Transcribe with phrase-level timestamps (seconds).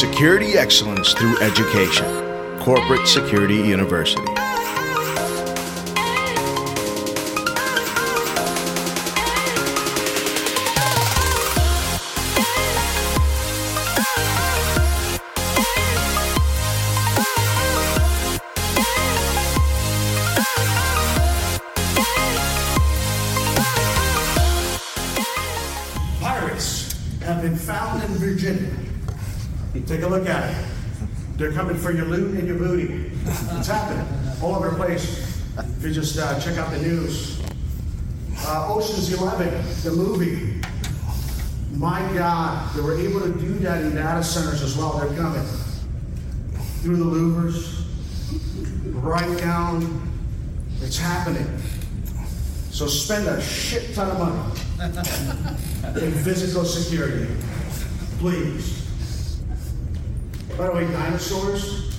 [0.00, 2.06] Security excellence through education.
[2.60, 4.22] Corporate Security University.
[31.40, 33.10] They're coming for your loot and your booty.
[33.24, 34.06] It's happening
[34.42, 35.42] all over the place.
[35.56, 37.40] If you just uh, check out the news.
[38.40, 39.48] Uh, Ocean's Eleven,
[39.82, 40.60] the movie.
[41.72, 44.98] My God, they were able to do that in data centers as well.
[44.98, 45.42] They're coming
[46.82, 47.86] through the louvers,
[49.02, 50.12] right down.
[50.82, 51.46] It's happening.
[52.70, 57.34] So spend a shit ton of money in physical security,
[58.18, 58.79] please.
[60.60, 61.96] By the way, dinosaurs,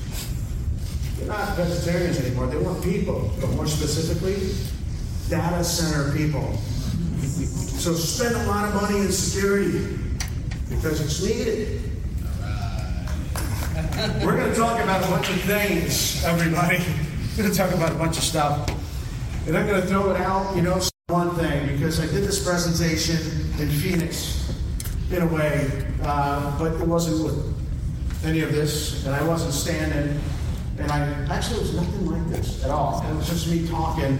[1.17, 2.45] they're not vegetarians anymore.
[2.45, 4.53] They want people, but more specifically,
[5.29, 6.55] data center people.
[7.17, 9.97] So spend a lot of money in security
[10.69, 11.81] because it's needed.
[14.23, 16.77] We're going to talk about a bunch of things, everybody.
[17.35, 18.69] We're going to talk about a bunch of stuff.
[19.47, 22.45] And I'm going to throw it out, you know, one thing, because I did this
[22.45, 23.17] presentation
[23.59, 24.53] in Phoenix,
[25.09, 27.60] in a way, uh, but it wasn't with
[28.23, 30.19] any of this, and I wasn't standing,
[30.77, 33.03] and I actually it was nothing like this at all.
[33.09, 34.19] It was just me talking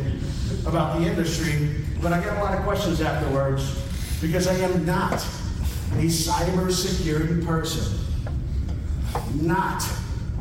[0.66, 3.80] about the industry, but I got a lot of questions afterwards
[4.22, 8.00] because I am not a cybersecurity person,
[9.36, 9.84] not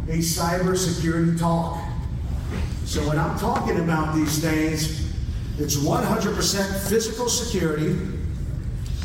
[0.09, 1.83] a cybersecurity talk.
[2.85, 5.13] So when I'm talking about these things,
[5.59, 7.97] it's 100% physical security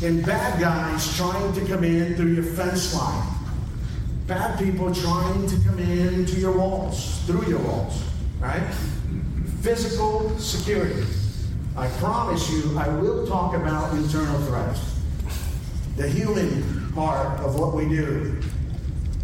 [0.02, 3.35] and bad guys trying to come in through your fence line.
[4.26, 8.02] Bad people trying to come in to your walls, through your walls,
[8.40, 8.60] right?
[9.60, 11.04] Physical security.
[11.76, 14.98] I promise you, I will talk about internal threats.
[15.96, 18.40] The human part of what we do.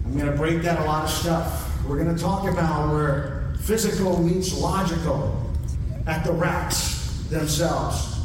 [0.04, 1.84] I'm going to break down a lot of stuff.
[1.88, 5.50] We're going to talk about where physical meets logical
[6.06, 8.18] at the racks themselves,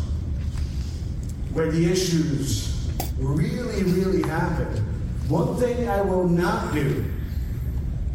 [1.54, 2.88] where the issues
[3.18, 4.87] really, really happen.
[5.30, 7.04] One thing I will not do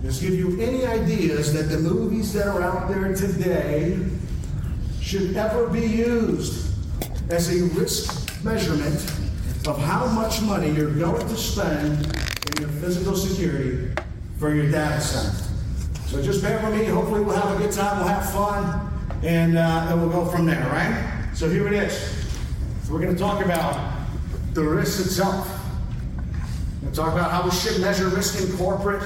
[0.02, 3.98] is give you any ideas that the movies that are out there today
[5.02, 6.72] should ever be used
[7.30, 8.94] as a risk measurement
[9.68, 13.92] of how much money you're going to spend in your physical security
[14.38, 15.36] for your data center.
[16.06, 16.86] So just bear with me.
[16.86, 18.90] Hopefully, we'll have a good time, we'll have fun,
[19.22, 21.30] and, uh, and we'll go from there, right?
[21.34, 22.26] So here it is.
[22.90, 24.00] We're going to talk about
[24.54, 25.61] the risk itself.
[26.84, 29.02] To talk about how we should measure risk in corporate,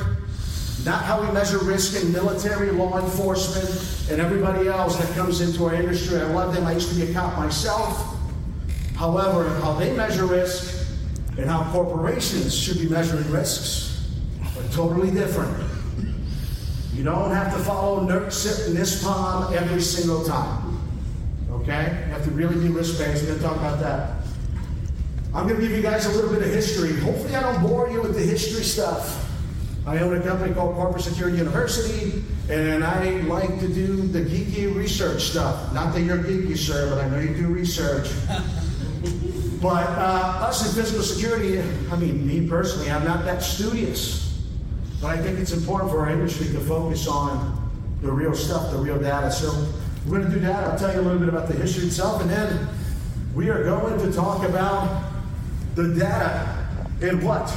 [0.84, 5.64] not how we measure risk in military, law enforcement, and everybody else that comes into
[5.66, 6.18] our industry.
[6.18, 6.66] I love them.
[6.66, 8.16] I used to be a cop myself.
[8.94, 10.86] However, how they measure risk
[11.36, 14.08] and how corporations should be measuring risks
[14.56, 15.54] are totally different.
[16.94, 20.78] You don't have to follow NERC, CIP, NISPOM every single time.
[21.50, 22.04] Okay?
[22.06, 23.22] You have to really be risk based.
[23.22, 24.15] We're going to talk about that.
[25.36, 26.98] I'm going to give you guys a little bit of history.
[27.00, 29.30] Hopefully, I don't bore you with the history stuff.
[29.86, 34.74] I own a company called Corporate Security University, and I like to do the geeky
[34.74, 35.74] research stuff.
[35.74, 38.08] Not that you're geeky, sir, but I know you do research.
[39.60, 41.60] but uh, us in physical security,
[41.92, 44.40] I mean, me personally, I'm not that studious.
[45.02, 47.70] But I think it's important for our industry to focus on
[48.00, 49.30] the real stuff, the real data.
[49.30, 49.52] So
[50.06, 50.64] we're going to do that.
[50.64, 52.68] I'll tell you a little bit about the history itself, and then
[53.34, 55.05] we are going to talk about
[55.76, 56.66] the data
[57.02, 57.54] and what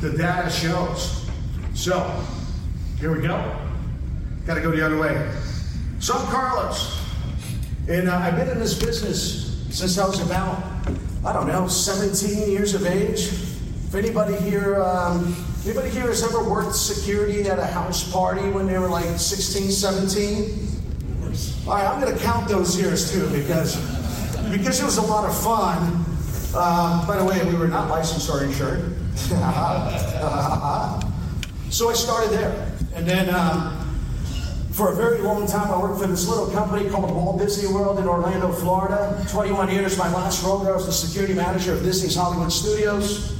[0.00, 1.26] the data shows.
[1.74, 2.00] So
[2.98, 3.56] here we go.
[4.46, 5.30] Got to go the other way.
[6.00, 6.98] So I'm Carlos,
[7.86, 10.64] and uh, I've been in this business since I was about,
[11.26, 13.20] I don't know, 17 years of age.
[13.88, 15.36] If anybody here, um,
[15.66, 19.70] anybody here has ever worked security at a house party when they were like 16,
[19.70, 20.68] 17?
[21.66, 23.76] All right, I'm going to count those years too because
[24.50, 26.07] because it was a lot of fun.
[26.54, 28.94] Um, by the way, we were not licensed or insured.
[31.70, 33.78] so I started there, and then um,
[34.72, 37.98] for a very long time, I worked for this little company called Walt Disney World
[37.98, 39.22] in Orlando, Florida.
[39.28, 43.36] 21 years, my last role there, I was the security manager of Disney's Hollywood Studios.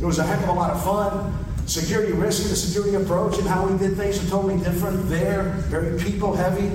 [0.00, 1.34] It was a heck of a lot of fun.
[1.66, 6.00] Security risk the security approach and how we did things are totally different there, very
[6.00, 6.70] people heavy.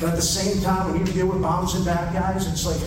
[0.00, 2.80] But at the same time, when you deal with bombs and bad guys, it's like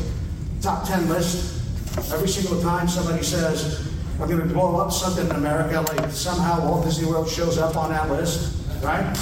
[0.62, 1.61] top 10 list.
[1.98, 3.88] Every single time somebody says,
[4.20, 7.76] I'm going to blow up something in America, like somehow Walt Disney World shows up
[7.76, 9.18] on that list, right?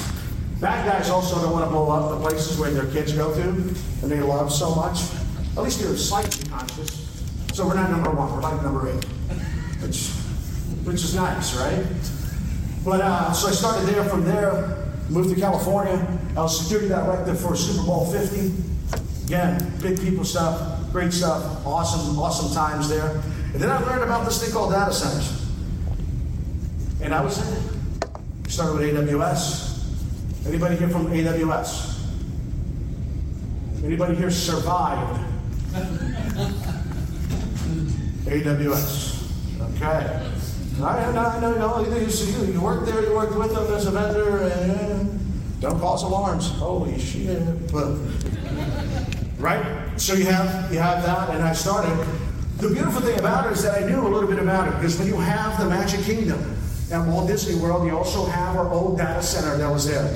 [0.60, 3.42] Bad guys also don't want to blow up the places where their kids go to
[3.42, 5.00] and they love so much.
[5.57, 7.24] At least they're slightly conscious.
[7.54, 9.04] So we're not number one, we're like number eight,
[9.81, 10.10] which,
[10.86, 11.86] which is nice, right?
[12.83, 14.04] But uh, so I started there.
[14.06, 16.19] From there, moved to California.
[16.36, 18.54] I was security director for Super Bowl 50.
[19.25, 23.21] Again, big people stuff, great stuff, awesome, awesome times there.
[23.53, 25.45] And then I learned about this thing called data centers.
[27.01, 27.63] And I was in it.
[28.51, 30.47] Started with AWS.
[30.47, 32.00] Anybody here from AWS?
[33.83, 35.19] Anybody here survived?
[38.25, 39.09] AWS.
[39.75, 40.30] Okay.
[40.81, 43.92] I I know, you, know, you, you worked there, you worked with them as a
[43.92, 45.19] vendor, and
[45.59, 46.50] don't cause alarms.
[46.51, 47.71] Holy shit.
[47.71, 47.95] But,
[49.39, 49.65] right?
[49.97, 52.07] So you have you have that, and I started.
[52.57, 55.00] The beautiful thing about it is that I knew a little bit about it because
[55.00, 56.57] when you have the Magic Kingdom
[56.91, 60.13] at Walt Disney World, you also have our old data center that was there.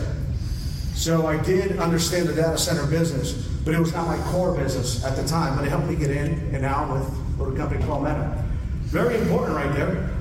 [0.94, 3.34] So I did understand the data center business,
[3.64, 5.56] but it was not my core business at the time.
[5.56, 8.44] But it helped me get in and now with a little company called Meta.
[8.84, 10.12] Very important right there.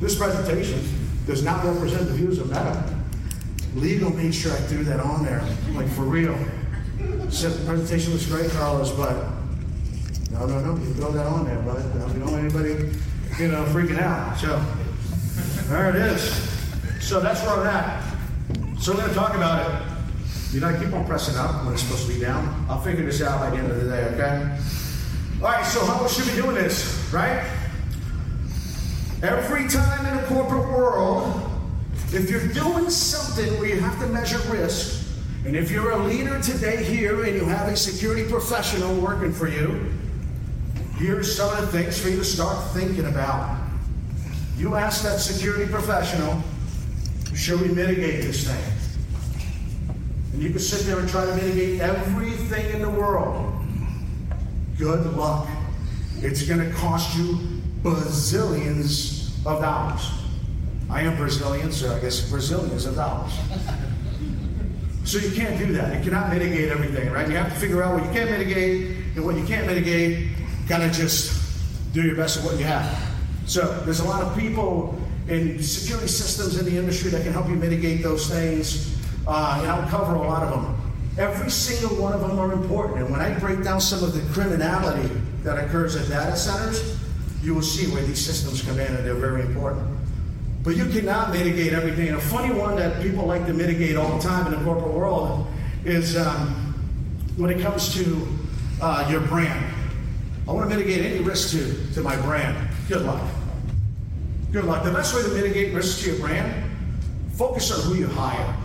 [0.00, 0.82] This presentation
[1.26, 2.92] does not represent the views of Meta.
[3.74, 6.36] Legal made sure I threw that on there, like for real.
[7.30, 9.14] Said the presentation was great, Carlos, but
[10.32, 11.76] no, no, no, you throw that on there, but
[12.12, 12.92] we don't want anybody,
[13.38, 14.38] you know, freaking out.
[14.38, 14.62] So
[15.68, 16.22] there it is.
[17.00, 18.16] So that's where I'm at.
[18.80, 19.82] So we're going to talk about it.
[20.52, 22.66] You know, I keep on pressing up when it's supposed to be down.
[22.68, 24.58] I'll figure this out by the end of the day, okay?
[25.42, 27.46] All right, so how should be doing this, right?
[29.22, 31.50] Every time in the corporate world,
[32.12, 35.05] if you're doing something where you have to measure risk,
[35.46, 39.46] and if you're a leader today here and you have a security professional working for
[39.46, 39.92] you,
[40.96, 43.56] here's some of the things for you to start thinking about.
[44.56, 46.42] You ask that security professional,
[47.32, 49.94] should we mitigate this thing?
[50.32, 53.64] And you can sit there and try to mitigate everything in the world.
[54.76, 55.46] Good luck.
[56.22, 57.38] It's going to cost you
[57.84, 60.10] bazillions of dollars.
[60.90, 63.32] I am Brazilian, so I guess Brazilians of dollars.
[65.06, 65.96] So you can't do that.
[65.96, 67.28] You cannot mitigate everything, right?
[67.28, 70.30] You have to figure out what you can mitigate and what you can't mitigate.
[70.68, 73.14] Kind of just do your best with what you have.
[73.46, 77.48] So there's a lot of people in security systems in the industry that can help
[77.48, 80.92] you mitigate those things, uh, and I'll cover a lot of them.
[81.18, 84.20] Every single one of them are important, and when I break down some of the
[84.32, 85.08] criminality
[85.44, 86.98] that occurs at data centers,
[87.42, 89.95] you will see where these systems come in, and they're very important.
[90.66, 92.08] But you cannot mitigate everything.
[92.08, 94.92] And a funny one that people like to mitigate all the time in the corporate
[94.92, 95.46] world
[95.84, 96.74] is um,
[97.36, 98.26] when it comes to
[98.82, 99.72] uh, your brand.
[100.48, 102.68] I want to mitigate any risk to, to my brand.
[102.88, 103.22] Good luck.
[104.50, 104.82] Good luck.
[104.82, 106.68] The best way to mitigate risk to your brand,
[107.34, 108.56] focus on who you hire.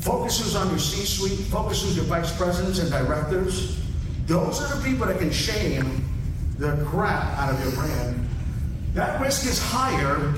[0.00, 3.80] Focuses on your C-suite, focuses your vice presidents and directors.
[4.26, 6.04] Those are the people that can shame
[6.58, 8.28] the crap out of your brand.
[8.94, 10.34] That risk is higher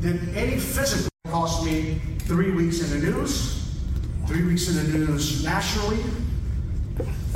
[0.00, 3.74] than any physical cost me three weeks in the news,
[4.26, 6.02] three weeks in the news nationally,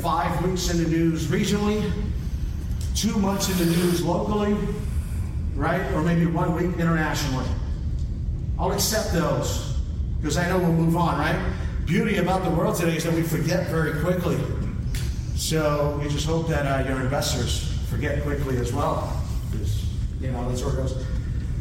[0.00, 1.90] five weeks in the news regionally,
[2.94, 4.56] two months in the news locally,
[5.54, 5.80] right?
[5.92, 7.46] Or maybe one week internationally.
[8.58, 9.76] I'll accept those
[10.20, 11.52] because I know we'll move on, right?
[11.86, 14.38] Beauty about the world today is that we forget very quickly.
[15.36, 19.22] So we just hope that uh, your investors forget quickly as well.
[19.50, 19.86] Because,
[20.20, 21.06] you know, that's where it goes.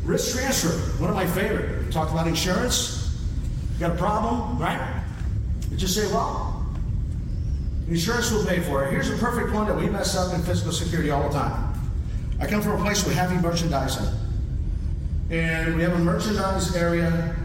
[0.07, 0.69] Risk transfer,
[1.01, 1.85] one of my favorite.
[1.85, 3.13] We talked about insurance.
[3.73, 5.03] You got a problem, right?
[5.69, 6.65] You just say, well,
[7.89, 8.91] insurance will pay for it.
[8.91, 11.73] Here's a perfect one that we mess up in physical security all the time.
[12.39, 14.07] I come from a place with heavy merchandising.
[15.29, 17.35] And we have a merchandise area,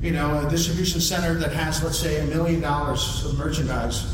[0.00, 4.06] you know, a distribution center that has, let's say, a million dollars of merchandise.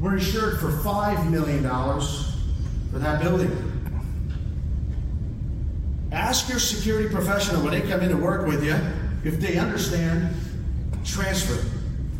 [0.00, 3.73] We're insured for $5 million for that building.
[6.14, 8.76] Ask your security professional when they come in to work with you
[9.24, 10.34] if they understand
[11.04, 11.62] transfer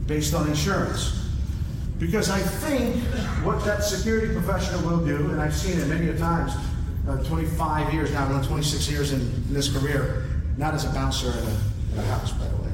[0.06, 1.28] based on insurance.
[2.00, 2.96] Because I think
[3.44, 6.52] what that security professional will do, and I've seen it many a times,
[7.08, 10.24] uh, 25 years now, I'm 26 years in, in, this career,
[10.56, 12.64] not as a bouncer in a, a house, by the way.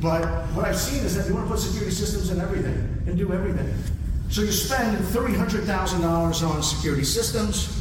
[0.00, 3.16] But what I've seen is that they want to put security systems in everything and
[3.16, 3.74] do everything.
[4.30, 7.77] So you spend $300,000 on security systems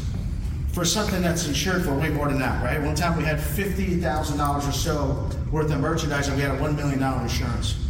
[0.77, 2.79] for something that's insured for way more than that, right?
[2.79, 6.75] One time we had $50,000 or so worth of merchandise and we had a $1
[6.75, 7.83] million insurance.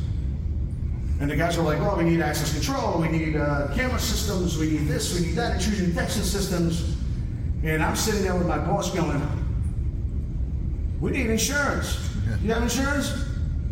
[1.20, 4.58] And the guys were like, well, we need access control, we need uh, camera systems,
[4.58, 6.96] we need this, we need that, intrusion detection systems.
[7.62, 9.22] And I'm sitting there with my boss going,
[11.02, 12.10] we need insurance.
[12.42, 13.12] You have insurance?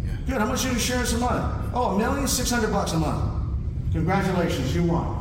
[0.05, 0.17] Yeah.
[0.27, 0.37] Good.
[0.39, 1.71] How much is your insurance a month?
[1.73, 3.31] Oh, a million six hundred bucks a month.
[3.93, 5.14] Congratulations, you won.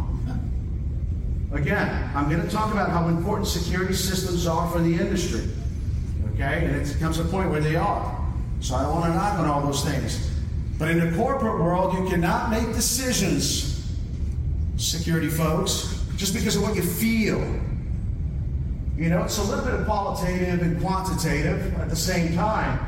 [1.54, 5.48] Again, I'm going to talk about how important security systems are for the industry.
[6.34, 6.64] Okay?
[6.64, 8.20] And it comes a point where they are.
[8.60, 10.30] So I don't want to knock on all those things.
[10.78, 13.88] But in the corporate world, you cannot make decisions,
[14.76, 17.38] security folks, just because of what you feel.
[18.96, 22.78] You know, it's a little bit of qualitative and quantitative at the same time.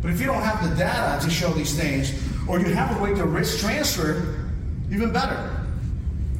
[0.00, 2.12] But if you don't have the data to show these things,
[2.48, 4.48] or you have a way to risk transfer,
[4.90, 5.66] even better.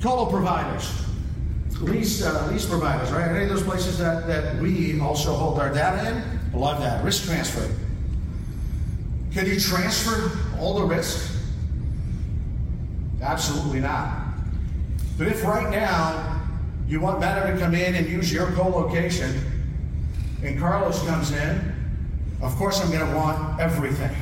[0.00, 0.90] Colo providers,
[1.80, 3.28] lease, uh, lease providers, right?
[3.28, 7.04] Any of those places that, that we also hold our data in, love that.
[7.04, 7.68] Risk transfer.
[9.32, 11.34] Can you transfer all the risk?
[13.22, 14.28] Absolutely not.
[15.16, 16.40] But if right now
[16.86, 19.40] you want Meta to come in and use your co-location,
[20.42, 21.74] and Carlos comes in,
[22.40, 24.14] of course I'm going to want everything.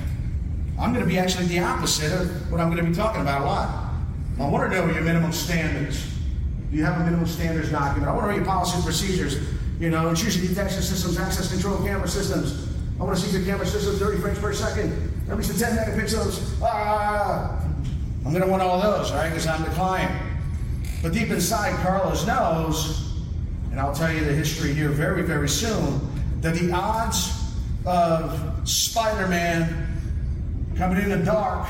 [0.79, 3.43] I'm going to be actually the opposite of what I'm going to be talking about
[3.43, 3.93] a lot.
[4.39, 6.16] I want to know your minimum standards.
[6.73, 8.11] You have a minimum standards document?
[8.11, 9.39] I want to your policy and procedures.
[9.79, 12.69] You know, intrusion detection systems, access control camera systems.
[12.99, 16.59] I want to see your camera systems 30 frames per second, at least 10 megapixels.
[16.63, 17.63] Ah,
[18.25, 19.29] I'm going to want all those, right?
[19.29, 20.11] Because I'm the client.
[21.03, 23.13] But deep inside, Carlos knows,
[23.71, 26.01] and I'll tell you the history here very, very soon,
[26.41, 27.33] that the odds
[27.85, 29.87] of Spider Man
[30.77, 31.69] coming in the dark,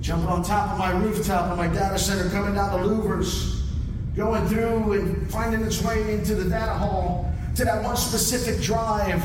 [0.00, 3.55] jumping on top of my rooftop of my data center, coming down the louvers,
[4.16, 9.22] going through and finding its way into the data hall to that one specific drive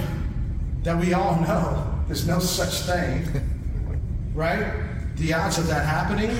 [0.83, 3.25] that we all know there's no such thing,
[4.33, 4.83] right?
[5.15, 6.35] The odds of that happening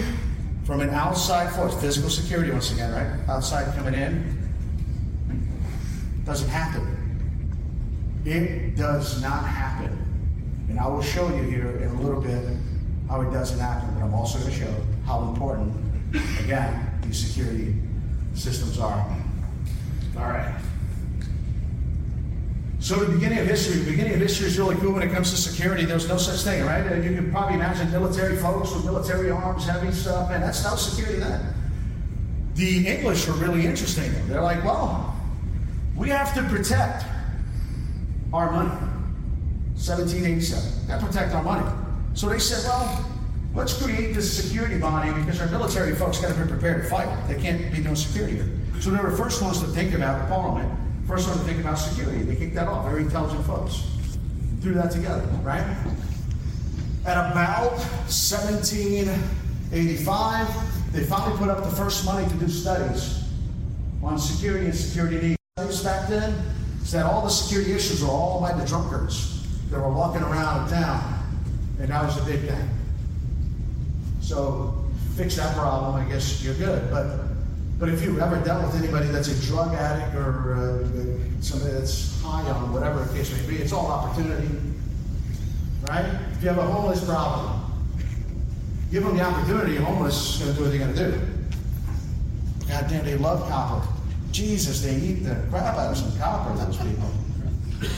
[0.65, 3.29] from an outside force, physical security once again, right?
[3.29, 4.38] Outside coming in,
[6.25, 6.98] doesn't happen.
[8.25, 9.98] It does not happen.
[10.70, 12.43] And I will show you here in a little bit
[13.08, 15.74] how it doesn't happen, but I'm also going to show how important,
[16.39, 17.75] again, these security
[18.41, 19.00] systems are.
[20.17, 20.60] All right.
[22.79, 25.29] So the beginning of history, the beginning of history is really cool when it comes
[25.29, 25.86] to security.
[25.86, 26.83] There's no such thing, right?
[27.03, 31.19] You can probably imagine military folks with military arms, heavy stuff, and that's no security
[31.19, 31.53] then.
[32.55, 34.12] The English were really interesting.
[34.27, 35.15] They're like, well,
[35.95, 37.05] we have to protect
[38.33, 38.69] our money.
[39.75, 40.88] 1787.
[40.88, 41.69] Got to protect our money.
[42.13, 43.05] So they said, well,
[43.53, 47.27] let's create this security body because our military folks got to be prepared to fight.
[47.27, 48.50] They can't be doing security here.
[48.79, 50.72] So they were the first ones to think about Parliament
[51.12, 52.24] First ones to think about security.
[52.24, 52.86] They kicked that off.
[52.86, 53.84] Very intelligent folks.
[54.62, 55.65] Threw that together, right?
[57.05, 57.74] At about
[58.08, 63.25] 1785, they finally put up the first money to do studies
[64.01, 65.84] on security and security needs.
[65.84, 66.34] Back then
[66.84, 71.03] said all the security issues were all by the drunkards that were walking around town.
[71.81, 72.70] And that was a big thing.
[74.31, 74.73] So
[75.17, 76.89] fix that problem, I guess you're good.
[76.89, 77.19] But
[77.77, 82.21] but if you've ever dealt with anybody that's a drug addict or uh, somebody that's
[82.21, 84.47] high on whatever the case may be, it's all opportunity.
[85.89, 86.05] Right?
[86.31, 87.59] If you have a homeless problem,
[88.89, 92.67] give them the opportunity, homeless is going to do what they're going to do.
[92.69, 93.85] God damn, they love copper.
[94.31, 97.11] Jesus, they eat the crap out of some copper, those people.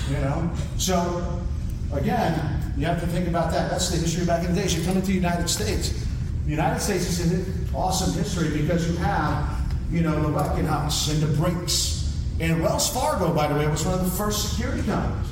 [0.09, 0.49] You know?
[0.79, 1.43] So,
[1.91, 3.69] again, you have to think about that.
[3.69, 4.75] That's the history back in the days.
[4.75, 6.02] You come into the United States.
[6.45, 11.21] The United States is an awesome history because you have you know, the Wackenhuts and
[11.21, 12.19] the Brinks.
[12.39, 15.29] And Wells Fargo, by the way, was one of the first security companies.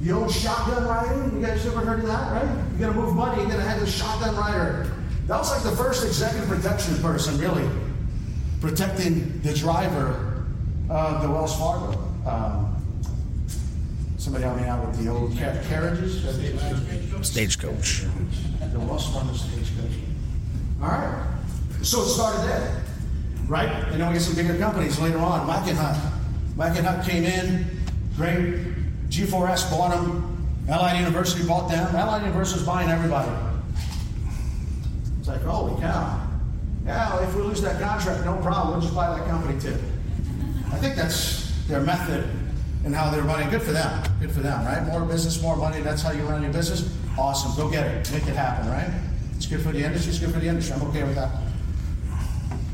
[0.00, 2.64] The old shotgun rider, you guys ever heard of that, right?
[2.78, 4.92] You're gonna move money, you're gonna have the shotgun rider.
[5.26, 7.68] That was like the first executive protection person, really,
[8.60, 10.44] protecting the driver
[10.88, 11.98] of the Wells Fargo.
[12.26, 12.73] Um,
[14.24, 16.22] somebody help me out with the old car- carriages?
[17.20, 18.04] Stagecoach.
[18.72, 19.98] The Wells Fargo stagecoach.
[20.82, 21.38] All right.
[21.82, 22.84] So it started there
[23.48, 23.68] right?
[23.68, 25.46] And then we get some bigger companies later on.
[25.46, 26.12] Wackenhut.
[26.56, 27.66] Wackenhut came in,
[28.16, 28.60] great.
[29.08, 30.30] G4S bought them.
[30.68, 31.94] Allied Universal bought them.
[31.94, 33.30] Allied Universal is buying everybody.
[35.18, 36.20] It's like, holy cow.
[36.86, 38.72] Yeah, if we lose that contract, no problem.
[38.74, 39.76] We'll just buy that company too.
[40.72, 42.28] I think that's their method
[42.84, 43.48] and how they're running.
[43.50, 44.04] Good for them.
[44.20, 44.86] Good for them, right?
[44.86, 45.80] More business, more money.
[45.80, 46.92] That's how you run your business.
[47.18, 47.54] Awesome.
[47.56, 48.12] Go get it.
[48.12, 48.90] Make it happen, right?
[49.36, 50.10] It's good for the industry.
[50.10, 50.74] It's good for the industry.
[50.76, 51.30] I'm okay with that.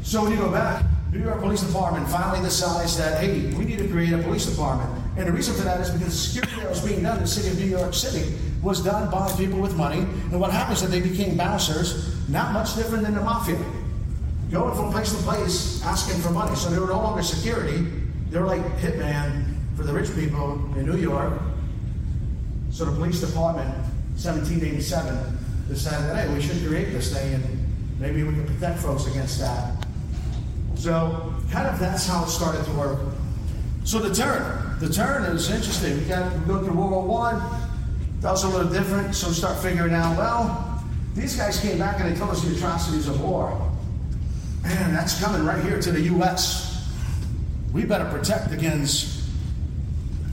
[0.02, 3.78] So when you go back, New York Police Department finally decides that, hey, we need
[3.78, 4.90] to create a police department.
[5.16, 7.28] And the reason for that is because the security that was being done in the
[7.28, 10.00] city of New York City was done by people with money.
[10.00, 13.58] And what happens is that they became bouncers, not much different than the mafia.
[14.50, 16.56] Going from place to place asking for money.
[16.56, 17.86] So they were no longer security,
[18.30, 21.40] They were like hitman for the rich people in New York.
[22.70, 23.70] So the police department,
[24.20, 29.40] 1787, decided, hey, we should create this thing and maybe we can protect folks against
[29.40, 29.86] that.
[30.74, 32.98] So kind of that's how it started to work.
[33.84, 35.98] So the turn, the turn is interesting.
[35.98, 37.42] We got we go through World War One.
[38.20, 39.14] That was a little different.
[39.14, 40.84] So we start figuring out, well,
[41.14, 43.50] these guys came back and they told us the atrocities of war.
[44.62, 46.86] Man, that's coming right here to the U.S.
[47.72, 49.19] We better protect against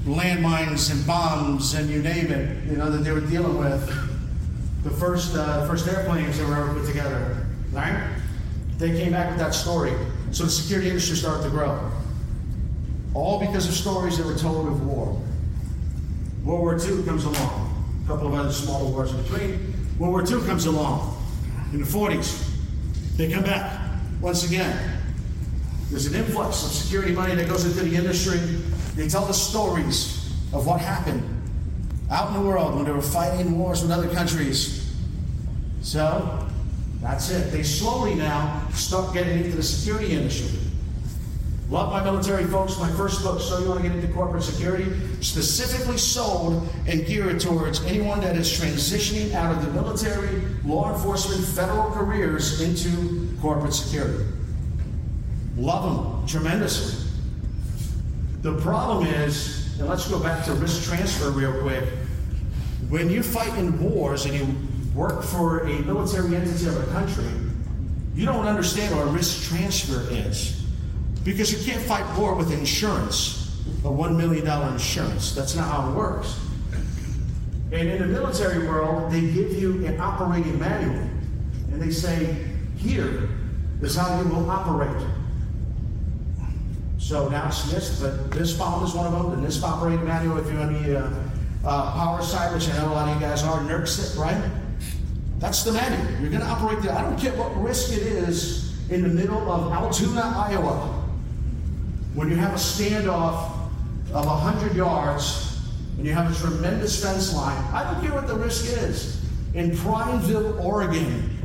[0.07, 3.85] landmines and bombs and you name it, you know, that they were dealing with.
[4.83, 8.15] The first, uh, first airplanes that were ever put together, right?
[8.77, 9.93] They came back with that story.
[10.31, 11.91] So the security industry started to grow.
[13.13, 15.21] All because of stories that were told of war.
[16.43, 17.73] World War II comes along.
[18.05, 19.73] A couple of other smaller wars in between.
[19.99, 21.21] World War II comes along
[21.73, 22.49] in the 40s.
[23.17, 23.81] They come back
[24.21, 25.01] once again.
[25.89, 28.39] There's an influx of security money that goes into the industry.
[28.97, 31.23] They tell the stories of what happened
[32.09, 34.91] out in the world when they were fighting wars with other countries.
[35.83, 36.47] So,
[36.99, 37.51] that's it.
[37.51, 40.59] They slowly now start getting into the security industry.
[41.69, 42.79] Love my military folks.
[42.79, 47.39] My first book, So You Want to Get Into Corporate Security, specifically sold and geared
[47.39, 53.75] towards anyone that is transitioning out of the military, law enforcement, federal careers into corporate
[53.75, 54.25] security.
[55.55, 57.06] Love them tremendously.
[58.41, 61.83] The problem is, and let's go back to risk transfer real quick.
[62.89, 64.55] When you fight in wars and you
[64.95, 67.25] work for a military entity of a country,
[68.15, 70.63] you don't understand what risk transfer is.
[71.23, 75.35] Because you can't fight war with insurance, a $1 million insurance.
[75.35, 76.39] That's not how it works.
[77.71, 81.09] And in the military world, they give you an operating manual.
[81.71, 83.29] And they say, here
[83.81, 85.05] is how you will operate.
[87.07, 90.59] So now it's but NISPOM is one of them, the NIST operating manual, if you're
[90.59, 91.09] on the uh,
[91.63, 94.51] uh, power side, which I know a lot of you guys are, NERC, right?
[95.39, 96.19] That's the manual.
[96.19, 96.97] You're going to operate that.
[96.97, 101.01] I don't care what risk it is in the middle of Altoona, Iowa,
[102.13, 103.53] when you have a standoff
[104.11, 105.61] of 100 yards
[105.95, 107.63] and you have a tremendous fence line.
[107.73, 109.25] I don't care what the risk is.
[109.53, 111.37] In Prineville, Oregon,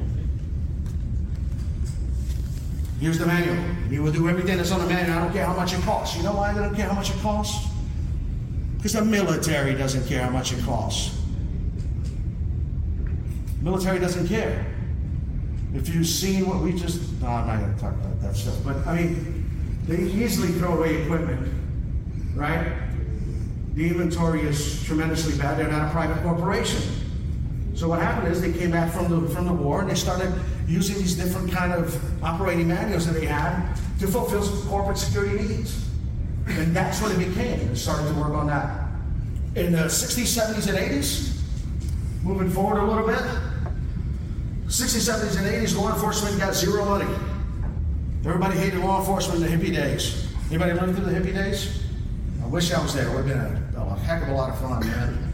[3.03, 3.59] here's the manual.
[3.91, 5.19] You will do everything that's on the manual.
[5.19, 6.17] I don't care how much it costs.
[6.17, 7.69] You know why I don't care how much it costs?
[8.77, 11.19] Because the military doesn't care how much it costs.
[13.61, 14.65] Military doesn't care.
[15.75, 18.57] If you've seen what we just, no, I'm not going to talk about that stuff,
[18.65, 19.49] but I mean,
[19.89, 21.53] they easily throw away equipment,
[22.37, 22.73] right?
[23.75, 25.59] The inventory is tremendously bad.
[25.59, 26.83] They're not a private corporation.
[27.75, 30.33] So what happened is they came back from the from the war and they started
[30.69, 35.89] using these different kind of operating manuals that they had to fulfill corporate security needs.
[36.47, 37.69] And that's what it became.
[37.69, 38.89] They started to work on that.
[39.55, 41.41] In the 60s, 70s, and 80s,
[42.23, 43.23] moving forward a little bit,
[44.67, 47.13] 60s, 70s, and 80s, law enforcement got zero money.
[48.25, 50.33] Everybody hated law enforcement in the hippie days.
[50.49, 51.83] Anybody lived through the hippie days?
[52.43, 53.09] I wish I was there.
[53.09, 55.19] It would have been a, a heck of a lot of fun, man.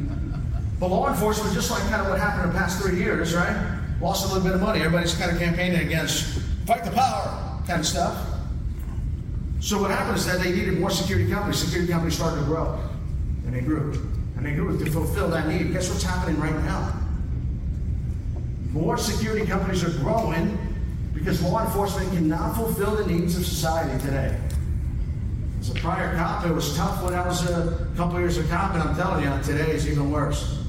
[0.81, 3.81] But law enforcement, just like kind of what happened in the past three years, right?
[4.01, 4.79] Lost a little bit of money.
[4.79, 8.27] Everybody's kind of campaigning against fight the power kind of stuff.
[9.61, 11.59] So what happened is that they needed more security companies.
[11.61, 12.79] Security companies started to grow,
[13.47, 13.93] and they grew,
[14.37, 15.73] and they grew to fulfill that need.
[15.73, 16.93] Guess what's happening right now?
[18.73, 20.59] More security companies are growing
[21.15, 24.39] because law enforcement cannot fulfill the needs of society today.
[25.61, 28.75] As a prior cop, it was tough when I was a couple years a cop,
[28.75, 30.63] and I'm telling you, today is even worse.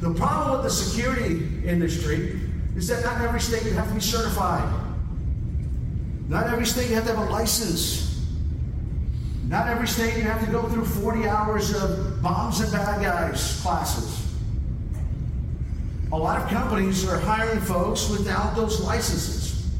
[0.00, 2.40] The problem with the security industry
[2.76, 4.68] is that not every state you have to be certified.
[6.28, 8.26] Not every state you have to have a license.
[9.46, 13.60] Not every state you have to go through 40 hours of bombs and bad guys
[13.60, 14.18] classes.
[16.12, 19.70] A lot of companies are hiring folks without those licenses.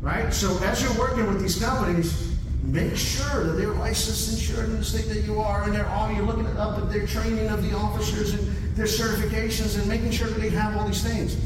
[0.00, 0.34] Right?
[0.34, 4.84] So as you're working with these companies, make sure that they're licensed, insured in the
[4.84, 7.74] state that you are, and they're all you're looking up at their training of the
[7.74, 11.36] officers and their certifications and making sure that they have all these things.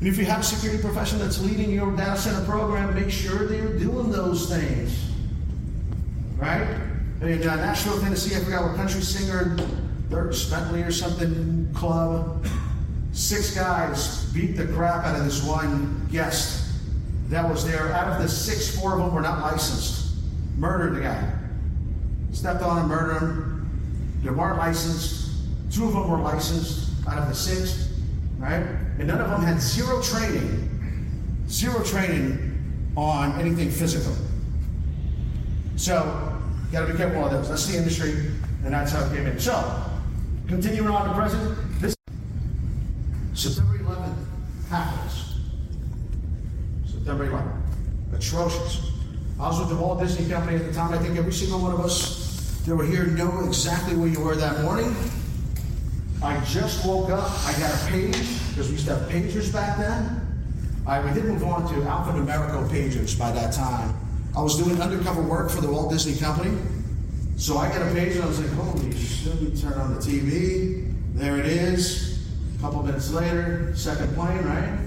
[0.00, 3.46] And if you have a security profession that's leading your data center program, make sure
[3.46, 4.98] they're doing those things.
[6.36, 6.80] Right?
[7.20, 9.56] In uh, Nashville, Tennessee, I forgot what country singer,
[10.08, 12.46] Dierks Bentley or something club.
[13.12, 16.66] Six guys beat the crap out of this one guest
[17.28, 17.92] that was there.
[17.92, 20.14] Out of the six, four of them were not licensed.
[20.56, 21.32] Murdered the guy.
[22.32, 24.20] Stepped on him, murdered him.
[24.22, 25.30] They weren't licensed.
[25.70, 27.90] Two of them were licensed out of the six,
[28.38, 28.64] right?
[29.00, 30.68] And none of them had zero training,
[31.48, 34.14] zero training on anything physical.
[35.76, 37.48] So, you got to be careful of those.
[37.48, 38.10] That's the industry,
[38.62, 39.40] and that's how it came in.
[39.40, 39.84] So,
[40.48, 41.96] continuing on to present, this
[43.32, 44.16] September 11th
[44.68, 45.36] happens.
[46.84, 48.16] September 11th.
[48.18, 48.92] Atrocious.
[49.40, 50.92] I was with the Walt Disney Company at the time.
[50.92, 54.36] I think every single one of us that were here know exactly where you were
[54.36, 54.94] that morning.
[56.22, 57.30] I just woke up.
[57.46, 60.26] I got a page because we used to have pagers back then.
[60.86, 63.96] I, we did move on to alphanumerical pagers by that time.
[64.36, 66.56] I was doing undercover work for the Walt Disney Company.
[67.36, 69.94] So I got a page and I was like, holy shit, let me turn on
[69.94, 70.94] the TV.
[71.14, 72.28] There it is.
[72.58, 74.78] A couple minutes later, second plane, right?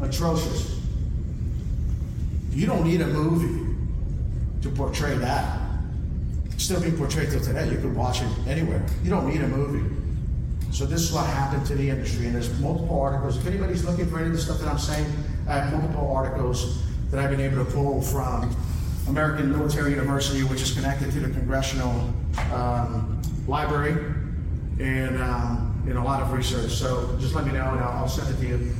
[0.00, 0.80] Atrocious.
[2.52, 3.74] You don't need a movie
[4.62, 5.60] to portray that.
[6.46, 7.68] It's still being portrayed till today.
[7.70, 8.84] You can watch it anywhere.
[9.02, 10.01] You don't need a movie.
[10.72, 13.36] So this is what happened to the industry, and there's multiple articles.
[13.36, 15.06] If anybody's looking for any of the stuff that I'm saying,
[15.46, 18.56] I have multiple articles that I've been able to pull from
[19.06, 22.14] American Military University, which is connected to the Congressional
[22.54, 24.02] um, Library,
[24.80, 26.70] and um, in a lot of research.
[26.70, 28.74] So just let me know, and I'll, I'll send it to you.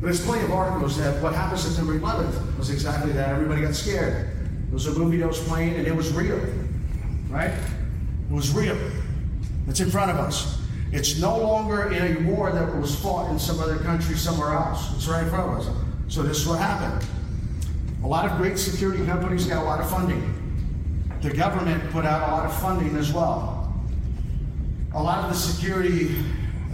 [0.00, 3.30] But there's plenty of articles that what happened September 11th was exactly that.
[3.30, 4.30] Everybody got scared.
[4.68, 6.40] It was a movie that was playing, and it was real,
[7.28, 7.50] right?
[7.50, 8.78] It was real.
[9.66, 10.58] It's in front of us.
[10.90, 14.94] It's no longer in a war that was fought in some other country somewhere else.
[14.96, 15.76] It's right in front of us.
[16.08, 17.06] So this is what happened.
[18.02, 20.34] A lot of great security companies got a lot of funding.
[21.20, 23.74] The government put out a lot of funding as well.
[24.94, 26.24] A lot of the security,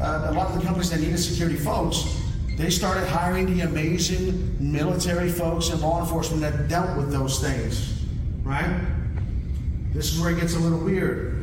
[0.00, 2.20] uh, a lot of the companies that needed security folks,
[2.56, 8.00] they started hiring the amazing military folks and law enforcement that dealt with those things,
[8.44, 8.80] right?
[9.92, 11.33] This is where it gets a little weird.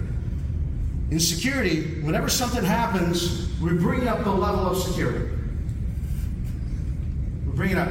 [1.12, 5.30] In security, whenever something happens, we bring up the level of security.
[7.46, 7.90] We bring it up.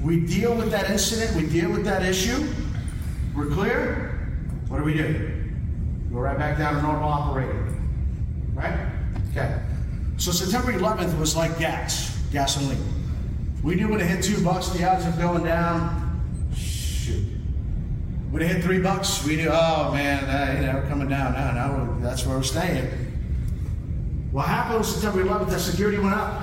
[0.00, 2.46] We deal with that incident, we deal with that issue.
[3.34, 4.30] We're clear?
[4.68, 5.44] What do we do?
[6.12, 7.60] Go right back down to normal operating.
[8.54, 8.88] Right?
[9.32, 9.60] Okay.
[10.18, 12.78] So September 11th was like gas, gasoline.
[13.64, 16.03] We knew when it hit two bucks, the odds of going down.
[18.34, 21.34] It hit three bucks, we knew, oh man, uh, you know, coming down.
[21.34, 22.86] No, no, that's where we're staying.
[24.32, 26.42] What happened on September 11th, that security went up.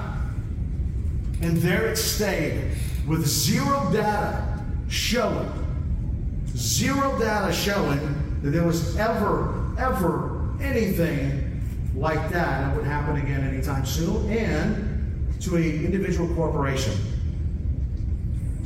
[1.41, 2.71] And there it stayed
[3.06, 5.51] with zero data showing,
[6.56, 11.62] zero data showing that there was ever, ever anything
[11.93, 16.93] like that that would happen again anytime soon and to a individual corporation.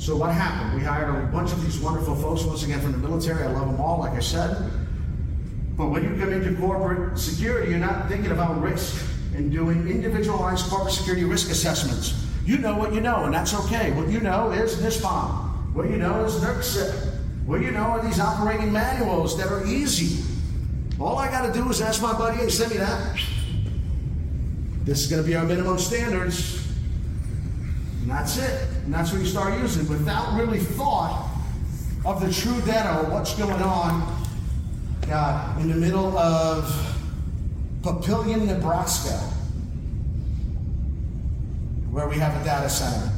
[0.05, 0.79] So what happened?
[0.79, 3.43] We hired a bunch of these wonderful folks, once again from the military.
[3.43, 4.55] I love them all, like I said.
[5.75, 10.69] But when you come into corporate security, you're not thinking about risk and doing individualized
[10.69, 12.23] corporate security risk assessments.
[12.45, 13.93] You know what you know, and that's okay.
[13.93, 15.73] What you know is NISPOM.
[15.73, 17.13] What you know is NERC CIP.
[17.47, 20.23] What you know are these operating manuals that are easy.
[20.99, 23.19] All I got to do is ask my buddy, hey, send me that.
[24.83, 26.64] This is going to be our minimum standards.
[28.05, 28.67] And that's it.
[28.83, 31.27] And that's what you start using without really thought
[32.05, 34.13] of the true data or what's going on.
[35.59, 36.65] In the middle of
[37.81, 39.17] Papillion, Nebraska,
[41.89, 43.11] where we have a data center.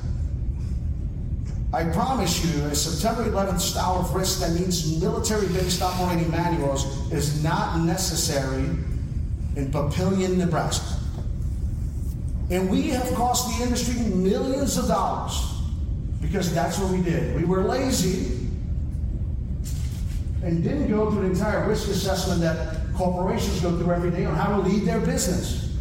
[1.73, 7.12] I promise you, a September 11th style of risk that means military based operating manuals
[7.12, 8.63] is not necessary
[9.58, 10.97] in Papillion, Nebraska.
[12.49, 15.53] And we have cost the industry millions of dollars
[16.21, 17.36] because that's what we did.
[17.36, 18.47] We were lazy
[20.43, 24.36] and didn't go through the entire risk assessment that corporations go through every day on
[24.36, 25.75] how to lead their business.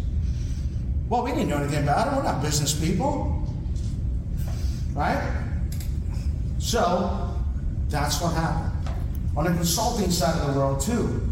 [1.09, 2.17] Well, we didn't know anything about it.
[2.17, 3.49] We're not business people.
[4.93, 5.45] Right?
[6.59, 7.33] So,
[7.89, 8.73] that's what happened.
[9.37, 11.23] On the consulting side of the world, too.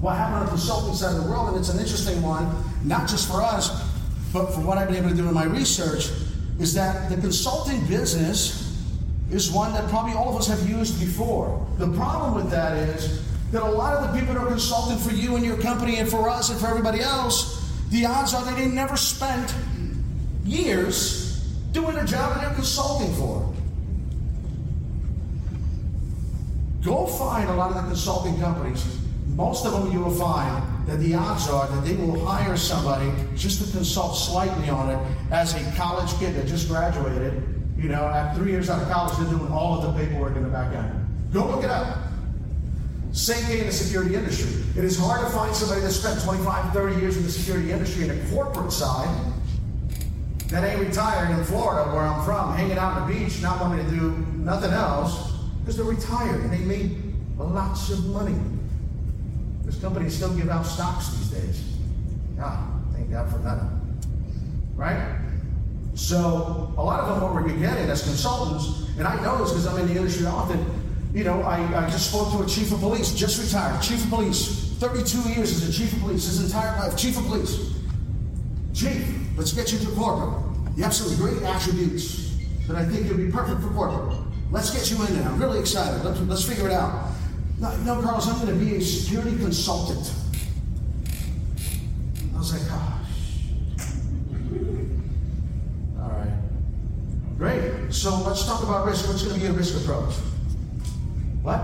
[0.00, 2.50] What happened on the consulting side of the world, and it's an interesting one,
[2.82, 3.70] not just for us,
[4.32, 6.10] but for what I've been able to do in my research,
[6.58, 8.78] is that the consulting business
[9.30, 11.66] is one that probably all of us have used before.
[11.78, 15.14] The problem with that is that a lot of the people that are consulting for
[15.14, 18.66] you and your company and for us and for everybody else, the odds are they
[18.66, 19.54] never spent
[20.44, 21.40] years
[21.72, 23.52] doing the job that they're consulting for.
[26.82, 29.01] Go find a lot of the consulting companies.
[29.26, 33.10] Most of them you will find that the odds are that they will hire somebody
[33.34, 34.98] just to consult slightly on it
[35.30, 37.42] as a college kid that just graduated.
[37.76, 40.42] You know, at three years out of college, they're doing all of the paperwork in
[40.42, 40.92] the back end.
[41.32, 41.98] Go look it up.
[43.12, 44.62] Same thing in the security industry.
[44.76, 48.08] It is hard to find somebody that spent 25, 30 years in the security industry
[48.08, 49.32] in the corporate side
[50.48, 53.84] that ain't retired in Florida, where I'm from, hanging out on the beach, not wanting
[53.84, 58.36] to do nothing else, because they're retired and they made Lots of money.
[59.64, 61.64] This company still give out stocks these days.
[62.36, 63.62] Yeah, thank God for that.
[64.74, 65.18] Right?
[65.94, 69.66] So a lot of them, what we're getting as consultants, and I know this because
[69.66, 70.64] I'm in the industry often,
[71.14, 74.10] you know, I, I just spoke to a chief of police, just retired, chief of
[74.10, 77.74] police, 32 years as a chief of police, his entire life, chief of police.
[78.72, 80.42] Chief, let's get you to corporate.
[80.76, 84.16] You have some great attributes that I think you'll be perfect for corporate.
[84.50, 85.28] Let's get you in there.
[85.28, 86.02] I'm really excited.
[86.04, 87.11] Let's, let's figure it out.
[87.62, 90.12] No, no, Carlos, I'm going to be a security consultant.
[92.34, 93.06] I was like, ah,
[93.76, 93.86] gosh.
[96.00, 96.32] All right.
[97.38, 97.94] Great.
[97.94, 99.06] So let's talk about risk.
[99.06, 100.12] What's going to be a risk approach?
[101.42, 101.62] What?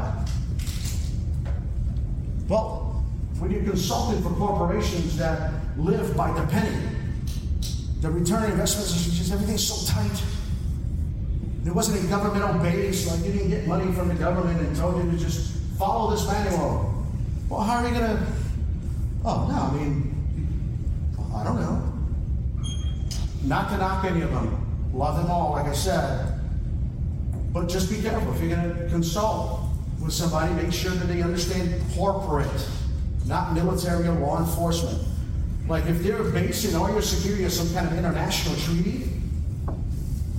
[2.47, 3.05] Well,
[3.41, 6.79] when you're consulting for corporations that live by the penny,
[8.03, 10.23] the return on investments is just everything's so tight.
[11.65, 15.05] There wasn't a governmental base, like you didn't get money from the government and told
[15.05, 17.07] you to just follow this manual.
[17.49, 18.27] Well, how are you gonna?
[19.25, 21.93] Oh no, I mean, I don't know.
[23.45, 24.91] Not to knock any of them.
[24.93, 26.41] Love them all, like I said.
[27.53, 28.35] But just be careful.
[28.35, 29.61] If you're gonna consult
[30.03, 32.69] with somebody, make sure that they understand corporate,
[33.27, 35.07] not military or law enforcement.
[35.69, 39.05] Like if they're basing all your security on some kind of international treaty,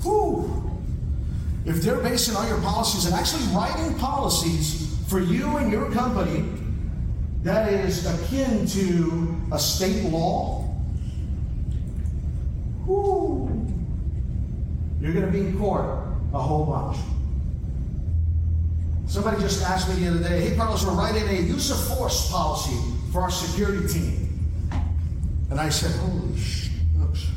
[0.03, 0.55] whew.
[1.65, 6.45] If they're basing all your policies and actually writing policies for you and your company
[7.41, 10.61] that is akin to a state law,
[12.85, 13.49] whew,
[15.01, 15.85] you're going to be in court
[16.33, 16.97] a whole bunch.
[19.07, 22.29] Somebody just asked me the other day, hey, Carlos, we're writing a use of force
[22.29, 22.77] policy
[23.11, 24.27] for our security team.
[25.49, 27.27] And I said, holy smokes.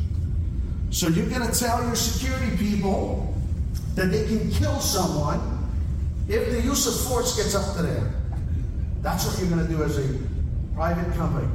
[0.90, 3.34] So you're going to tell your security people
[3.94, 5.51] that they can kill someone
[6.28, 8.12] if the use of force gets up to there.
[9.00, 10.18] That's what you're going to do as a
[10.74, 11.48] private company.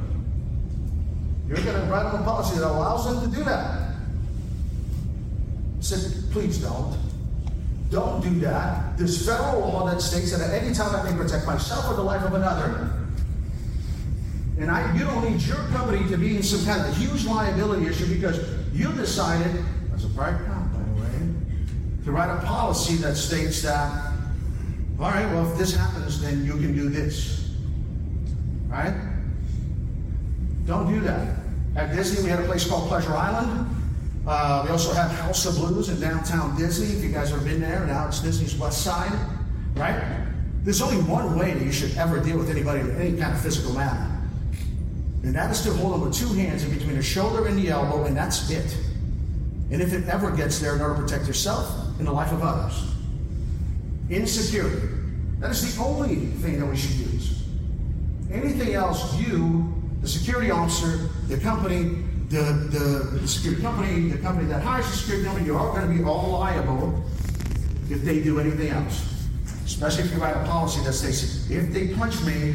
[1.48, 3.94] You're going to write a policy that allows them to do that.
[5.78, 6.96] I said, please don't.
[7.90, 8.98] Don't do that.
[8.98, 12.02] There's federal law that states that at any time I may protect myself or the
[12.02, 12.92] life of another.
[14.58, 17.86] And I, you don't need your company to be in some kind of huge liability
[17.86, 18.40] issue because
[18.74, 21.34] you decided, as a private company, by the way,
[22.04, 24.07] to write a policy that states that,
[25.00, 27.50] all right, well, if this happens, then you can do this.
[28.68, 28.94] Right?
[30.66, 31.36] Don't do that.
[31.76, 33.74] At Disney, we had a place called Pleasure Island.
[34.26, 36.98] Uh, we also have House of Blues in downtown Disney.
[36.98, 39.12] If you guys have been there, now it's Disney's West Side,
[39.74, 40.26] right?
[40.64, 43.40] There's only one way that you should ever deal with anybody in any kind of
[43.40, 44.20] physical manner,
[45.22, 47.70] and that is to hold them with two hands in between the shoulder and the
[47.70, 48.76] elbow, and that's it.
[49.70, 52.42] And if it ever gets there, in order to protect yourself and the life of
[52.42, 52.74] others,
[54.10, 54.88] insecurity.
[55.40, 57.42] That is the only thing that we should use.
[58.32, 64.48] Anything else, you, the security officer, the company, the, the, the security company, the company
[64.48, 67.02] that hires the security company, you're all going to be all liable
[67.90, 69.04] if they do anything else.
[69.64, 72.54] Especially if you write a policy that states, if they punch me,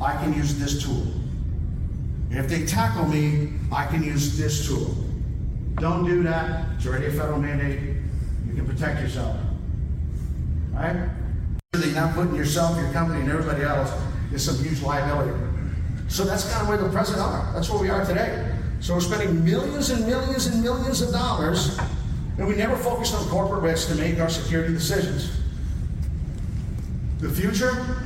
[0.00, 1.06] I can use this tool.
[2.30, 4.94] If they tackle me, I can use this tool.
[5.76, 6.66] Don't do that.
[6.76, 7.96] It's already a federal mandate.
[8.46, 9.36] You can protect yourself.
[10.78, 11.10] Right?
[11.94, 13.92] Not putting yourself, your company, and everybody else
[14.32, 15.36] is some huge liability.
[16.06, 17.50] So that's kind of where the present are.
[17.52, 18.56] That's where we are today.
[18.80, 21.76] So we're spending millions and millions and millions of dollars,
[22.38, 25.36] and we never focused on corporate risk to make our security decisions.
[27.18, 27.96] The future,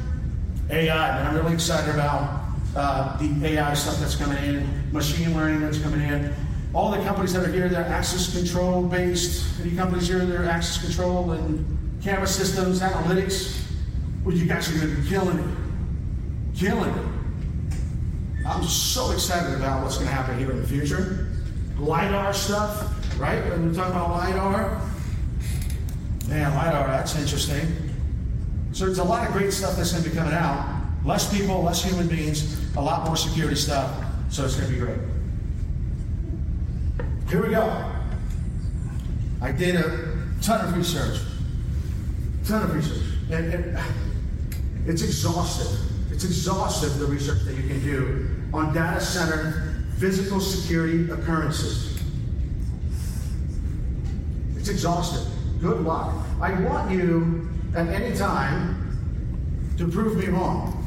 [0.71, 5.61] AI, and I'm really excited about uh, the AI stuff that's coming in, machine learning
[5.61, 6.33] that's coming in.
[6.73, 9.61] All the companies that are here, they're access control based.
[9.61, 13.63] Any companies here, they're access control and camera systems, analytics.
[14.25, 16.57] Well, you guys are going to be killing it.
[16.57, 18.47] Killing it.
[18.47, 21.29] I'm so excited about what's going to happen here in the future.
[21.79, 23.43] LiDAR stuff, right?
[23.51, 24.81] When we talk about LiDAR,
[26.29, 27.91] man, LiDAR, that's interesting.
[28.73, 30.81] So there's a lot of great stuff that's going to be coming out.
[31.05, 34.05] Less people, less human beings, a lot more security stuff.
[34.29, 34.99] So it's going to be great.
[37.29, 37.91] Here we go.
[39.41, 41.21] I did a ton of research.
[42.47, 43.03] Ton of research.
[43.31, 43.79] And, and
[44.87, 46.13] it's exhaustive.
[46.13, 52.01] It's exhaustive, the research that you can do on data center physical security occurrences.
[54.57, 55.27] It's exhaustive.
[55.61, 56.15] Good luck.
[56.41, 58.79] I want you at any time
[59.79, 60.79] to prove me wrong.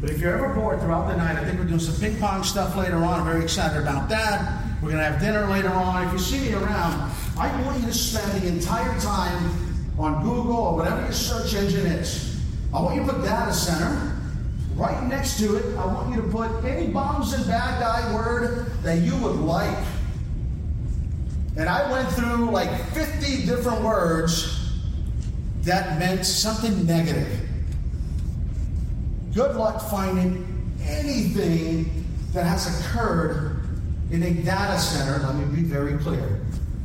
[0.00, 2.44] But if you're ever bored throughout the night, I think we're doing some ping pong
[2.44, 3.20] stuff later on.
[3.20, 4.62] I'm very excited about that.
[4.82, 6.06] We're going to have dinner later on.
[6.06, 10.56] If you see me around, I want you to spend the entire time on Google
[10.56, 12.40] or whatever your search engine is.
[12.72, 14.20] I want you to put data center
[14.74, 15.76] right next to it.
[15.76, 19.78] I want you to put any bombs and bad guy word that you would like.
[21.56, 24.72] And I went through like 50 different words
[25.62, 27.40] that meant something negative.
[29.32, 30.44] Good luck finding
[30.82, 33.60] anything that has occurred
[34.10, 36.44] in a data center, let me be very clear,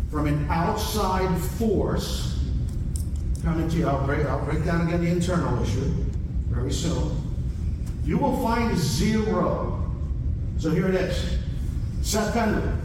[0.09, 2.28] from an outside force
[3.43, 3.87] you.
[3.87, 5.85] I'll break, I'll break down again the internal issue
[6.49, 7.15] very soon.
[8.03, 9.91] You will find zero.
[10.57, 11.37] So here it is.
[12.01, 12.81] Seth Pendleton,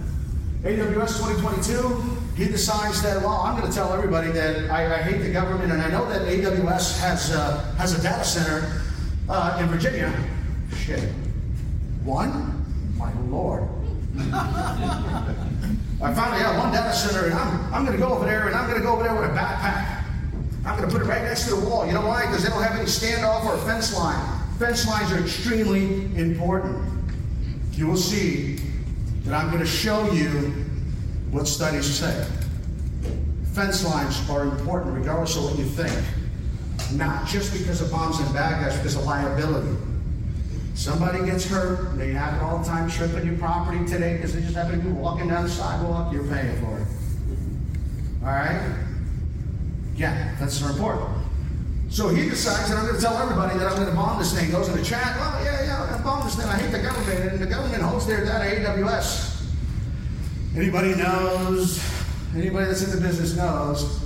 [0.62, 2.20] AWS 2022.
[2.36, 5.72] He decides that, well, I'm going to tell everybody that I, I hate the government,
[5.72, 8.82] and I know that AWS has, uh, has a data center
[9.28, 10.12] uh, in Virginia.
[10.76, 11.10] Shit.
[12.02, 12.64] One?
[12.96, 13.68] My lord.
[14.18, 18.56] I finally have one data center, and I'm, I'm going to go over there, and
[18.56, 19.93] I'm going to go over there with a backpack.
[20.64, 21.86] I'm going to put it right next to the wall.
[21.86, 22.22] You know why?
[22.22, 24.40] Because they don't have any standoff or fence line.
[24.58, 26.82] Fence lines are extremely important.
[27.72, 28.60] You will see
[29.24, 30.30] that I'm going to show you
[31.30, 32.26] what studies say.
[33.52, 35.92] Fence lines are important regardless of what you think.
[36.92, 39.76] Not just because of bombs and bad guys, because of liability.
[40.74, 44.54] Somebody gets hurt, they happen all the time tripping your property today because they just
[44.54, 46.86] happen to be walking down the sidewalk, you're paying for it.
[48.22, 48.76] All right?
[49.96, 51.24] Yeah, that's important.
[51.94, 54.36] So he decides that I'm going to tell everybody that I'm going to bomb this
[54.36, 54.50] thing.
[54.50, 56.46] Goes in the chat, oh, yeah, yeah, I'm going to bomb this thing.
[56.46, 57.32] I hate the government.
[57.32, 59.46] And the government holds their data AWS.
[60.56, 61.80] Anybody knows,
[62.34, 64.00] anybody that's in the business knows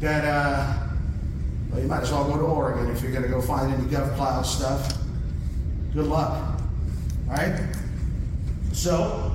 [0.00, 0.88] that, uh,
[1.70, 3.84] well, you might as well go to Oregon if you're going to go find any
[3.84, 4.98] GovCloud stuff.
[5.94, 6.60] Good luck.
[7.30, 7.66] All right?
[8.72, 9.34] So,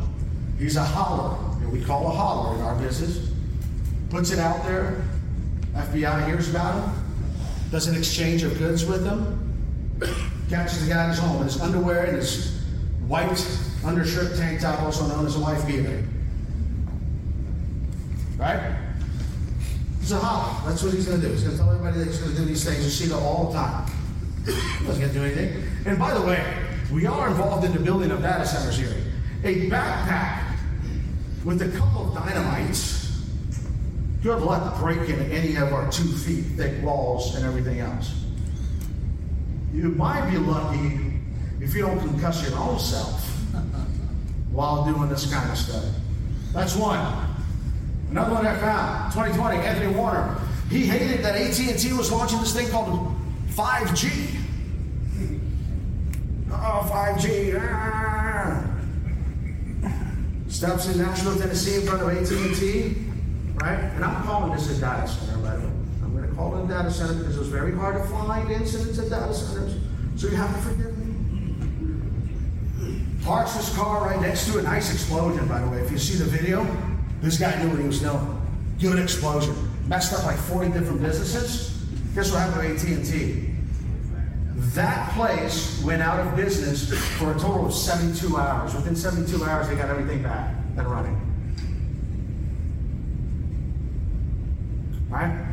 [0.59, 1.37] he's a holler.
[1.61, 3.31] And we call a holler in our business.
[4.11, 5.08] Puts it out there.
[5.73, 7.03] FBI hears about him.
[7.71, 9.37] Does an exchange of goods with him.
[10.49, 12.59] Catches the guy in his home in his underwear and his
[13.07, 13.29] white
[13.85, 16.03] undershirt tank top, also known as a wife beater.
[18.37, 18.75] Right?
[19.99, 20.69] He's a holler.
[20.69, 21.33] That's what he's going to do.
[21.33, 22.83] He's going to tell everybody that he's going to do these things.
[22.83, 23.91] You see it all the time.
[24.45, 25.63] He doesn't get to do anything.
[25.85, 26.43] And by the way,
[26.91, 28.95] we are involved in the building of data centers here.
[29.43, 30.55] A backpack
[31.43, 32.98] with a couple of dynamites.
[34.21, 38.13] Good luck breaking any of our two feet thick walls and everything else.
[39.73, 40.99] You might be lucky
[41.61, 43.25] if you don't concuss your own self
[44.51, 45.85] while doing this kind of stuff.
[46.53, 46.99] That's one.
[48.11, 50.37] Another one I found, 2020, Anthony Warner.
[50.69, 53.15] He hated that AT&T was launching this thing called
[53.51, 54.35] 5G.
[56.51, 57.59] Oh, 5G.
[57.61, 58.65] Ah.
[60.47, 63.08] Steps in Nashville, Tennessee, in front of AT&T,
[63.61, 63.79] right?
[63.95, 65.73] And I'm calling this a data center, by the way.
[66.03, 68.49] I'm going to call it a data center because it was very hard to find
[68.51, 69.75] incidents at data centers.
[70.15, 71.05] So you have to forgive me.
[73.23, 75.81] Parks his car right next to a nice explosion, by the way.
[75.81, 76.65] If you see the video,
[77.21, 78.41] this guy knew what he was doing.
[78.79, 79.55] Good explosion.
[79.87, 81.75] Messed up like 40 different businesses.
[82.15, 83.49] Guess what happened to AT&T?
[84.73, 88.73] That place went out of business for a total of 72 hours.
[88.73, 91.15] Within 72 hours, they got everything back and running.
[95.11, 95.45] All right?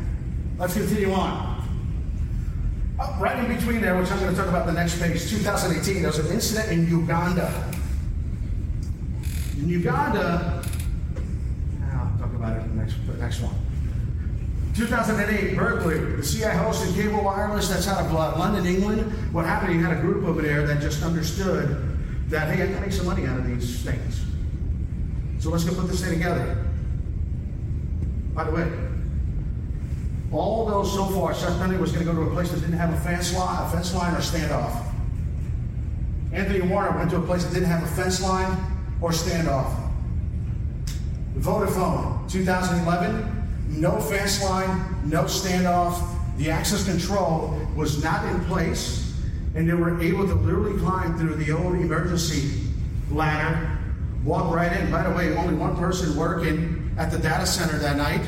[0.57, 1.55] Let's continue on.
[2.99, 6.01] Uh, right in between there, which I'm going to talk about the next page, 2018,
[6.01, 7.71] there was an incident in Uganda.
[9.59, 10.63] In Uganda,
[11.93, 13.53] I'll talk about it in the next, the next one.
[14.75, 19.01] 2008, Berkeley, the CI hosted cable wireless that's out of uh, London, England.
[19.31, 22.81] What happened, you had a group over there that just understood that, hey, I can
[22.81, 24.21] make some money out of these things.
[25.37, 26.65] So let's go put this thing together.
[28.33, 28.86] By the way,
[30.31, 32.77] all those so far, Seth Pendley was going to go to a place that didn't
[32.77, 34.83] have a fence line, a fence line or standoff.
[36.33, 38.57] Anthony Warner went to a place that didn't have a fence line
[39.01, 39.73] or standoff.
[41.37, 46.03] Vodafone, 2011, no fence line, no standoff.
[46.37, 49.15] The access control was not in place,
[49.55, 52.59] and they were able to literally climb through the old emergency
[53.11, 53.77] ladder,
[54.23, 54.91] walk right in.
[54.91, 58.21] By the way, only one person working at the data center that night,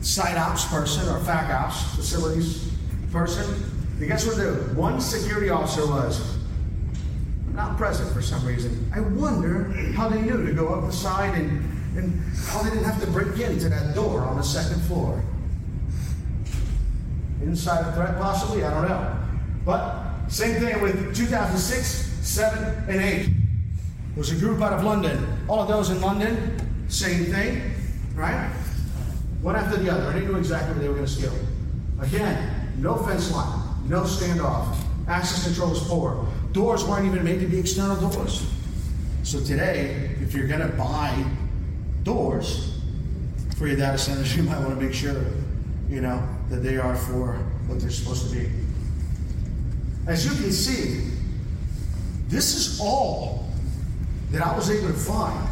[0.00, 2.72] site ops person or fac ops, facilities
[3.10, 3.44] person.
[3.98, 6.36] And guess what the one security officer was?
[7.52, 8.90] Not present for some reason.
[8.94, 12.84] I wonder how they knew to go up the side and and how they didn't
[12.84, 15.22] have to break into that door on the second floor.
[17.42, 18.64] Inside a threat, possibly?
[18.64, 19.16] I don't know.
[19.64, 23.26] But same thing with 2006, 7, and 8.
[23.26, 23.32] It
[24.16, 25.26] was a group out of London.
[25.48, 27.74] All of those in London, same thing,
[28.14, 28.50] right?
[29.42, 30.12] One after the other.
[30.12, 31.32] They knew exactly what they were going to steal.
[32.00, 34.76] Again, no fence line, No standoff.
[35.06, 36.26] Access control is poor.
[36.52, 38.46] Doors weren't even made to be external doors.
[39.22, 41.24] So today, if you're going to buy
[42.02, 42.78] doors
[43.56, 45.24] for your data centers, you might want to make sure,
[45.88, 47.34] you know, that they are for
[47.66, 48.50] what they're supposed to be.
[50.06, 51.10] As you can see,
[52.28, 53.48] this is all
[54.30, 55.48] that I was able to find.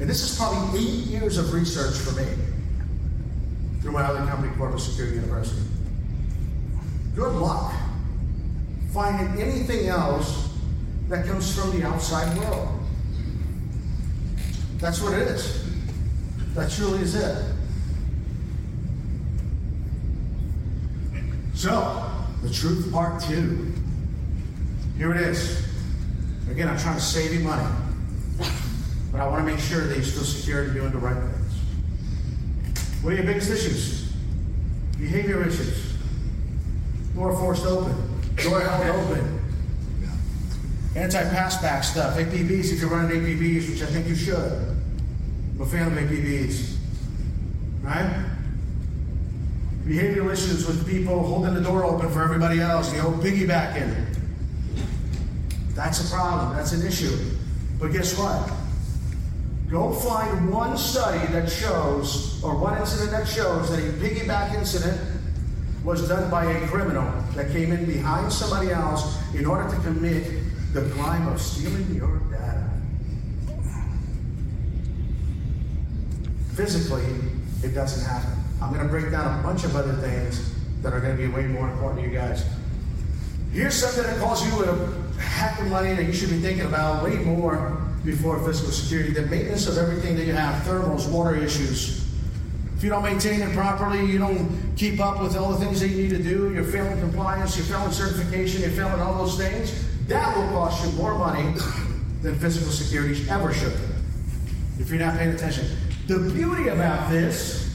[0.00, 2.26] And this is probably eight years of research for me
[3.80, 5.62] through my other company, Corporate Security University.
[7.14, 7.74] Good luck
[8.92, 10.48] finding anything else
[11.08, 12.68] that comes from the outside world.
[14.78, 15.64] That's what it is.
[16.54, 17.44] That truly is it.
[21.54, 22.10] So,
[22.42, 23.72] the truth part two.
[24.96, 25.66] Here it is.
[26.50, 27.68] Again, I'm trying to save you money.
[29.10, 31.37] But I want to make sure that you're still secure and doing the right things.
[33.02, 34.12] What are your biggest issues?
[34.98, 35.94] Behavior issues.
[37.14, 37.94] Door forced open.
[38.36, 39.40] Door held open.
[40.96, 42.16] Anti-passback stuff.
[42.16, 44.36] APBs, if you're running APBs, which I think you should.
[44.36, 46.76] I'm a fan of APBs.
[47.82, 48.24] Right?
[49.84, 53.94] Behavioral issues with people holding the door open for everybody else, you know, piggybacking.
[55.74, 56.56] That's a problem.
[56.56, 57.16] That's an issue.
[57.78, 58.50] But guess what?
[59.70, 64.98] Go find one study that shows, or one incident that shows that a piggyback incident
[65.84, 70.24] was done by a criminal that came in behind somebody else in order to commit
[70.72, 72.70] the crime of stealing your data.
[76.54, 77.04] Physically,
[77.62, 78.42] it doesn't happen.
[78.62, 81.28] I'm going to break down a bunch of other things that are going to be
[81.28, 82.44] way more important to you guys.
[83.52, 87.04] Here's something that costs you a heck of money that you should be thinking about
[87.04, 89.12] way more before physical security.
[89.12, 92.04] The maintenance of everything that you have, thermals, water issues.
[92.76, 95.88] If you don't maintain it properly, you don't keep up with all the things that
[95.88, 99.84] you need to do, you're failing compliance, you're failing certification, you're failing all those things,
[100.06, 101.58] that will cost you more money
[102.22, 103.76] than physical security ever should.
[104.78, 105.66] If you're not paying attention.
[106.06, 107.74] The beauty about this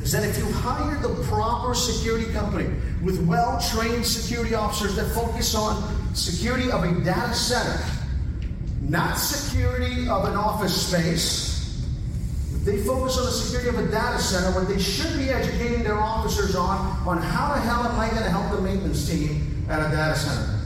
[0.00, 2.70] is that if you hire the proper security company
[3.02, 7.82] with well trained security officers that focus on security of a data center,
[8.80, 11.50] not security of an office space,
[12.64, 15.98] they focus on the security of a data center, what they should be educating their
[15.98, 19.80] officers on, on how the hell am I going to help the maintenance team at
[19.80, 20.60] a data center?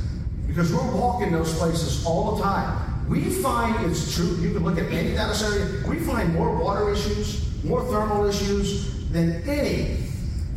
[0.47, 3.09] Because we're walking those places all the time.
[3.09, 6.91] We find it's true, you can look at any data center, we find more water
[6.91, 9.97] issues, more thermal issues, than any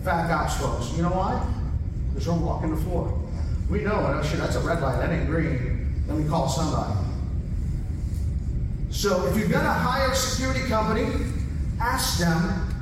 [0.03, 0.95] fac ops folks.
[0.97, 1.45] You know why?
[2.09, 3.21] Because they're walking the floor.
[3.69, 6.03] We know, oh shit, that's a red light, that ain't green.
[6.07, 7.06] Let me call somebody.
[8.89, 11.07] So if you've got a higher security company,
[11.79, 12.73] ask them,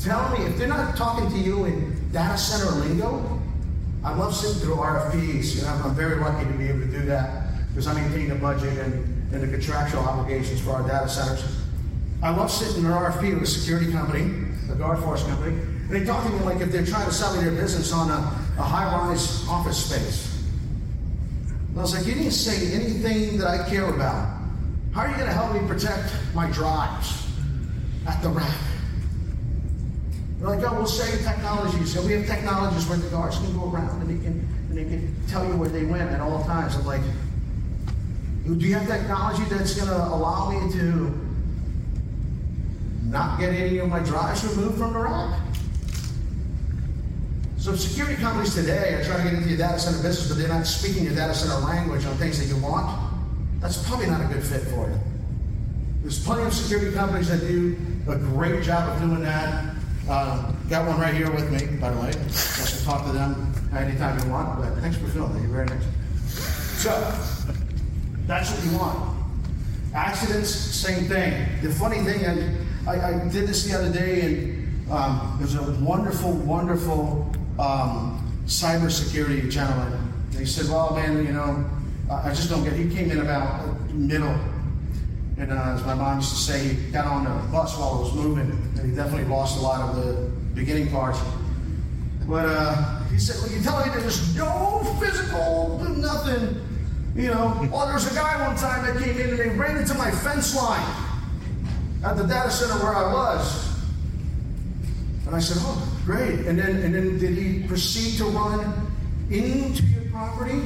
[0.00, 3.40] tell me, if they're not talking to you in data center lingo,
[4.04, 5.62] I love sitting through RFPs.
[5.62, 8.78] Know, I'm very lucky to be able to do that because I maintain the budget
[8.78, 11.44] and, and the contractual obligations for our data centers.
[12.22, 15.90] I love sitting in an RFP with a security company a guard force company, and
[15.90, 18.14] they talk to me like if they're trying to sell me their business on a,
[18.58, 20.44] a high-rise office space.
[21.70, 24.37] And I was like, you didn't say anything that I care about.
[24.98, 27.24] How are you going to help me protect my drives
[28.08, 28.58] at the rack?
[30.40, 31.84] They're like, oh, we'll save technology.
[31.84, 34.82] So we have technologies where the guards can go around and they can and they
[34.82, 36.74] can tell you where they went at all times.
[36.74, 37.02] I'm like,
[38.44, 41.14] do you have technology that's going to allow me to
[43.04, 45.40] not get any of my drives removed from the rack.
[47.56, 50.48] So security companies today are trying to get into your data center business, but they're
[50.48, 53.07] not speaking your data center language on things that you want.
[53.60, 54.98] That's probably not a good fit for you.
[56.02, 57.76] There's plenty of security companies that do
[58.08, 59.74] a great job of doing that.
[60.08, 62.08] Uh, got one right here with me, by the way.
[62.08, 65.42] You can talk to them anytime you want, but thanks for filming.
[65.42, 65.84] You're very nice.
[66.82, 66.92] So,
[68.26, 69.18] that's what you want.
[69.92, 71.46] Accidents, same thing.
[71.62, 75.62] The funny thing, and I, I did this the other day, and um, there's a
[75.84, 80.12] wonderful, wonderful um, cybersecurity gentleman.
[80.38, 81.68] He said, "Well, man, you know,
[82.10, 84.34] I just don't get." He came in about middle,
[85.38, 88.02] and uh, as my mom used to say, he got on the bus while it
[88.04, 91.20] was moving, and he definitely lost a lot of the beginning parts.
[92.26, 96.64] But uh, he said, "Well, you tell me there's no physical, nothing."
[97.14, 99.76] You know, well, there was a guy one time that came in and they ran
[99.76, 100.86] into my fence line
[102.04, 103.68] at the data center where I was.
[105.26, 106.46] And I said, oh, great.
[106.46, 108.88] And then, and then did he proceed to run
[109.30, 110.60] into your property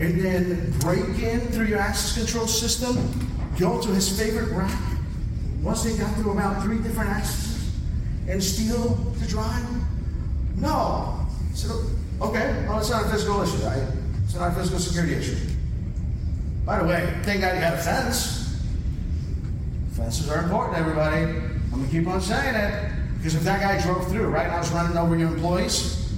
[0.00, 2.96] and then break in through your access control system,
[3.58, 4.80] go to his favorite rack?
[5.62, 7.76] Once they got through about three different accesses
[8.28, 9.66] and steal the drive?
[10.56, 11.26] No.
[11.54, 11.84] So
[12.22, 13.82] Okay, well, it's not a physical issue, right?
[14.24, 15.36] It's not a physical security issue.
[16.66, 18.60] By the way, thank God you had a fence.
[19.92, 21.22] Fences are important, everybody.
[21.22, 22.92] I'm gonna keep on saying it.
[23.16, 26.12] Because if that guy drove through, right, and I was running over your employees,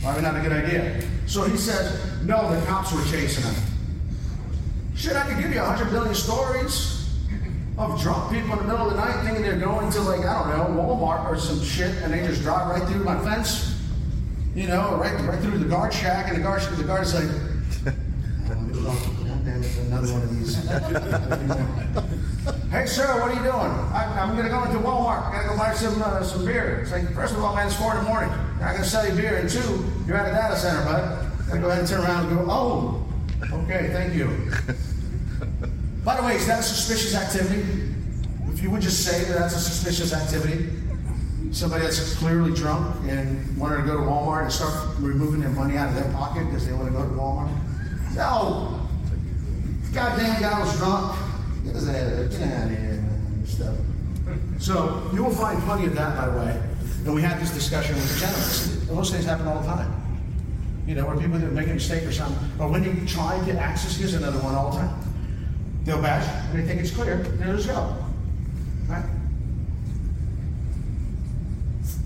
[0.00, 1.04] probably not a good idea.
[1.26, 3.54] So he said, no, the cops were chasing him.
[4.96, 7.10] Shit, I could give you a hundred billion stories
[7.76, 10.54] of drunk people in the middle of the night thinking they're going to like, I
[10.56, 13.72] don't know, Walmart or some shit, and they just drive right through my fence.
[14.54, 17.28] You know, right right through the guard shack, and the guard the guard's like,
[19.86, 20.56] another one of these.
[22.70, 23.72] hey, sir, what are you doing?
[23.92, 25.32] I, am going to go into Walmart.
[25.32, 26.80] Got to go buy some uh, some beer.
[26.82, 28.30] It's like, first of all, man, it's four in the morning.
[28.30, 29.36] I'm not to sell you beer.
[29.36, 31.33] And two, you're at a data center, bud.
[31.50, 33.06] To go ahead and turn around and go, oh,
[33.52, 34.26] okay, thank you.
[36.04, 37.62] By the way, is that a suspicious activity?
[38.52, 40.68] If you would just say that that's a suspicious activity,
[41.52, 45.76] somebody that's clearly drunk and wanted to go to Walmart and start removing their money
[45.76, 47.50] out of their pocket because they want to go to Walmart.
[48.14, 48.80] No,
[49.92, 51.16] goddamn guy was drunk.
[51.64, 53.04] Get out of here.
[53.46, 53.76] Stuff.
[54.58, 56.62] So you will find plenty of that, by the way.
[57.04, 58.96] And we had this discussion with the gentlemen.
[58.96, 59.93] Those things happen all the time.
[60.86, 63.58] You know, where people that make a mistake or something, or when they try to
[63.58, 64.98] access, here's another one all the time.
[65.84, 67.96] They'll bash, they think it's clear, they just go.
[68.86, 69.04] Right?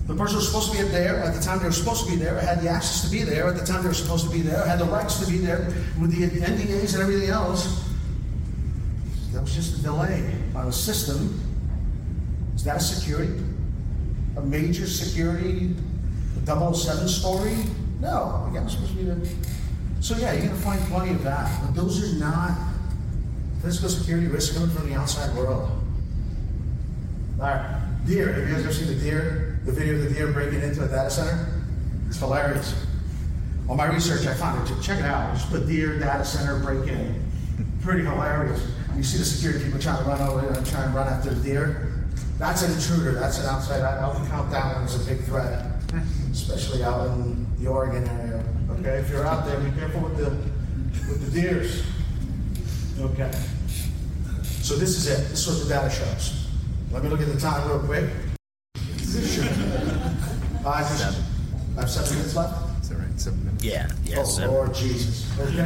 [0.07, 2.17] The person was supposed to be there at the time they were supposed to be
[2.17, 4.41] there, had the access to be there at the time they were supposed to be
[4.41, 7.85] there, had the rights to be there with the NDAs and everything else.
[9.33, 11.39] That was just a delay on a system.
[12.55, 13.33] Is that a security?
[14.37, 15.75] A major security,
[16.47, 17.55] a 007 story?
[17.99, 19.17] No, again, it's supposed to be there.
[20.01, 22.57] So yeah, you're gonna find plenty of that, but those are not
[23.61, 25.69] physical security risks coming from the outside world.
[27.39, 28.33] All right, deer.
[28.33, 29.49] Have you guys ever seen the deer?
[29.65, 31.47] the video of the deer breaking into a data center.
[32.07, 32.73] It's hilarious.
[33.69, 34.81] On my research, I found it.
[34.81, 35.33] Check it out.
[35.35, 37.23] Just put deer data center break in.
[37.81, 38.65] Pretty hilarious.
[38.95, 41.43] You see the security people trying to run over and trying to run after the
[41.43, 41.93] deer.
[42.37, 43.11] That's an intruder.
[43.11, 43.81] That's an outside.
[43.81, 45.65] I would count that one as a big threat,
[46.31, 48.43] especially out in the Oregon area.
[48.79, 50.29] Okay, if you're out there, be careful with the
[51.09, 51.83] with the deers.
[52.99, 53.31] Okay.
[54.43, 55.29] So this is it.
[55.29, 56.47] This is what the data shows.
[56.91, 58.09] Let me look at the time real quick.
[60.65, 61.21] I just,
[61.77, 62.81] I have seven minutes left?
[62.81, 63.19] Is that right?
[63.19, 63.63] Seven minutes?
[63.63, 64.19] Yeah, yeah.
[64.19, 64.51] Oh, seven.
[64.53, 65.25] Lord Jesus.
[65.39, 65.63] Okay.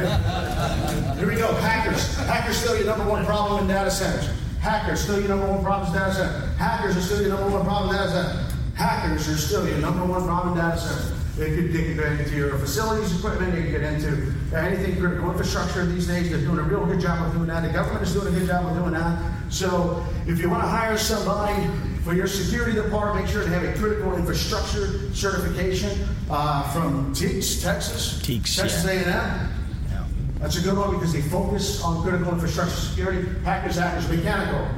[1.18, 1.52] Here we go.
[1.56, 2.16] Hackers.
[2.16, 4.30] Hackers still your number one problem in data centers.
[4.60, 6.56] Hackers still your number one problem in data centers.
[6.56, 8.52] Hackers are still your number one problem in data centers.
[8.74, 11.23] Hackers are still your number one problem in data centers.
[11.36, 15.30] They could, they could get into your facilities equipment, they could get into anything critical
[15.30, 16.30] infrastructure these days.
[16.30, 17.62] They're doing a real good job of doing that.
[17.62, 19.20] The government is doing a good job of doing that.
[19.50, 21.68] So if you want to hire somebody
[22.04, 27.62] for your security department, make sure to have a critical infrastructure certification uh, from TEEX,
[27.62, 28.20] Texas.
[28.22, 28.90] TEEX, Texas yeah.
[28.90, 29.52] A&M.
[29.90, 30.06] Yeah.
[30.38, 33.28] That's a good one because they focus on critical infrastructure security.
[33.42, 34.68] Hackers, hackers, mechanical.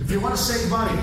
[0.00, 1.00] If you want to save money,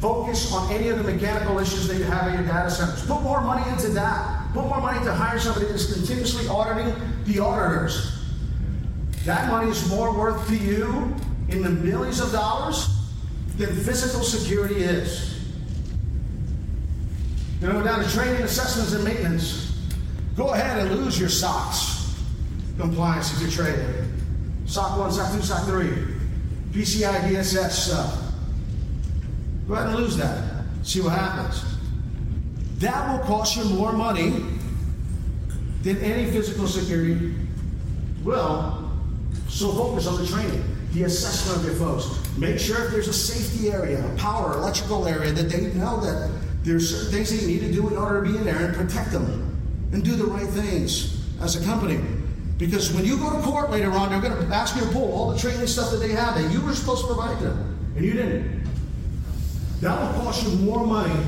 [0.00, 3.04] focus on any of the mechanical issues that you have in your data centers.
[3.06, 4.52] Put more money into that.
[4.52, 6.94] Put more money to hire somebody that's continuously auditing
[7.24, 8.12] the auditors.
[9.24, 11.14] That money is more worth to you
[11.48, 12.88] in the millions of dollars
[13.56, 15.44] than physical security is.
[17.60, 19.76] You know, down to training, assessments, and maintenance.
[20.36, 22.14] Go ahead and lose your SOX
[22.78, 24.12] compliance if you're trading.
[24.66, 25.88] SOC 1, SOC 2, SOC 3,
[26.70, 28.27] PCI DSS stuff.
[29.68, 30.64] Go ahead and lose that.
[30.82, 31.62] See what happens.
[32.78, 34.42] That will cost you more money
[35.82, 37.34] than any physical security
[38.24, 38.90] will.
[39.48, 42.18] So focus on the training the assessment of your folks.
[42.38, 46.30] Make sure if there's a safety area, a power, electrical area, that they know that
[46.62, 49.12] there's certain things you need to do in order to be in there and protect
[49.12, 49.56] them
[49.92, 52.00] and do the right things as a company.
[52.56, 55.12] Because when you go to court later on, they're going to ask you to pull
[55.12, 58.04] all the training stuff that they have that you were supposed to provide them, and
[58.04, 58.66] you didn't.
[59.80, 61.20] That will cost you more money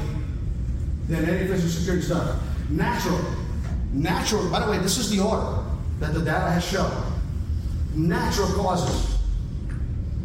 [1.08, 2.40] than any physical security stuff.
[2.68, 3.20] Natural.
[3.92, 5.64] Natural, by the way, this is the order
[5.98, 6.90] that the data has shown.
[7.94, 9.10] Natural causes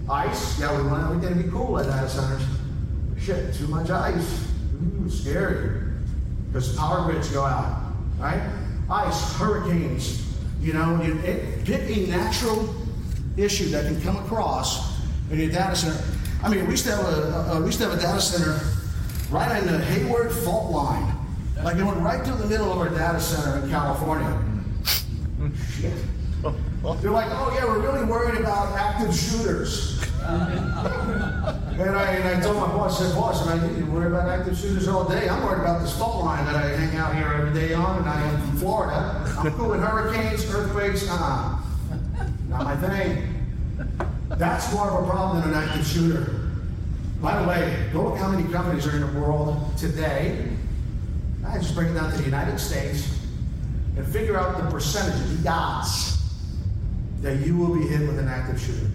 [0.10, 2.44] Ice, yeah, we want everything to be cool at data centers.
[3.20, 4.48] Shit, too much ice.
[5.04, 5.82] Ooh, scary.
[6.48, 8.40] Because power grids go out, right?
[8.90, 10.24] Ice, hurricanes.
[10.62, 12.76] You know, it, pick a natural
[13.36, 14.96] issue that can come across
[15.32, 16.04] in your data center.
[16.44, 18.60] I mean, we used to have a, a we used to have a data center
[19.32, 21.16] right on the Hayward fault line.
[21.64, 24.40] Like it went right through the middle of our data center in California.
[25.80, 25.94] Shit.
[27.02, 30.00] They're like, oh yeah, we're really worried about active shooters.
[30.22, 34.30] And I, and I told my boss, I said, boss, and I you worry about
[34.30, 35.28] active shooters all day.
[35.28, 38.10] I'm worried about this fault line that I hang out here every day on, and
[38.10, 39.36] I am from Florida.
[39.40, 41.60] I'm cool with hurricanes, earthquakes, uh-uh.
[42.50, 43.35] Not my thing.
[44.38, 46.42] That's more of a problem than an active shooter.
[47.22, 50.50] By the way, go look how many companies are in the world today.
[51.48, 53.18] I just bring it down to the United States
[53.96, 56.22] and figure out the percentage, the odds,
[57.22, 58.90] that you will be hit with an active shooter.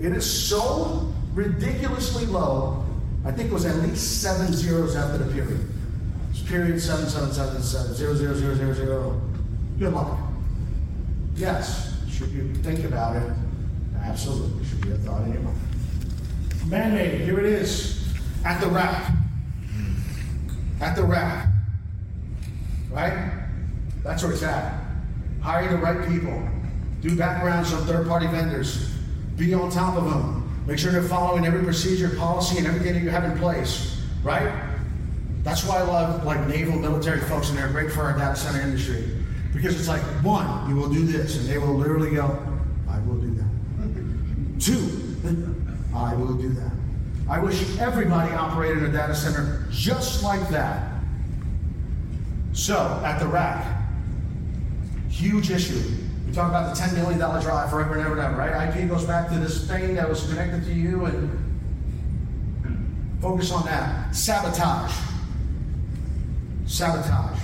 [0.00, 2.84] It is so ridiculously low.
[3.24, 5.66] I think it was at least seven zeros after the period.
[6.30, 9.20] It's period seven seven seven seven zero zero zero zero zero.
[9.78, 10.18] Good luck.
[11.34, 13.32] Yes, should you think about it?
[14.02, 15.58] Absolutely, should be a thought in your mind.
[16.66, 18.04] Man-made, here it is,
[18.44, 19.12] at the rack.
[20.80, 21.48] At the rack.
[22.90, 23.32] Right?
[24.02, 24.80] That's where it's at.
[25.40, 26.48] Hire the right people.
[27.00, 28.92] Do backgrounds on third-party vendors.
[29.36, 30.64] Be on top of them.
[30.66, 34.02] Make sure they're following every procedure, policy, and everything that you have in place.
[34.22, 34.52] Right?
[35.42, 38.60] That's why I love like naval military folks, and they're great for our data center
[38.60, 39.10] industry.
[39.54, 42.24] Because it's like, one, you will do this, and they will literally go,
[42.88, 43.44] I will do that.
[44.58, 45.16] Two,
[45.94, 46.72] I will do that.
[47.28, 50.92] I wish everybody operated a data center just like that.
[52.52, 53.64] So, at the rack,
[55.10, 55.80] huge issue.
[56.26, 58.76] We talk about the $10 million drive forever and ever and ever, right?
[58.76, 61.30] IP goes back to this thing that was connected to you and
[63.20, 64.14] focus on that.
[64.14, 64.94] Sabotage.
[66.66, 67.38] Sabotage.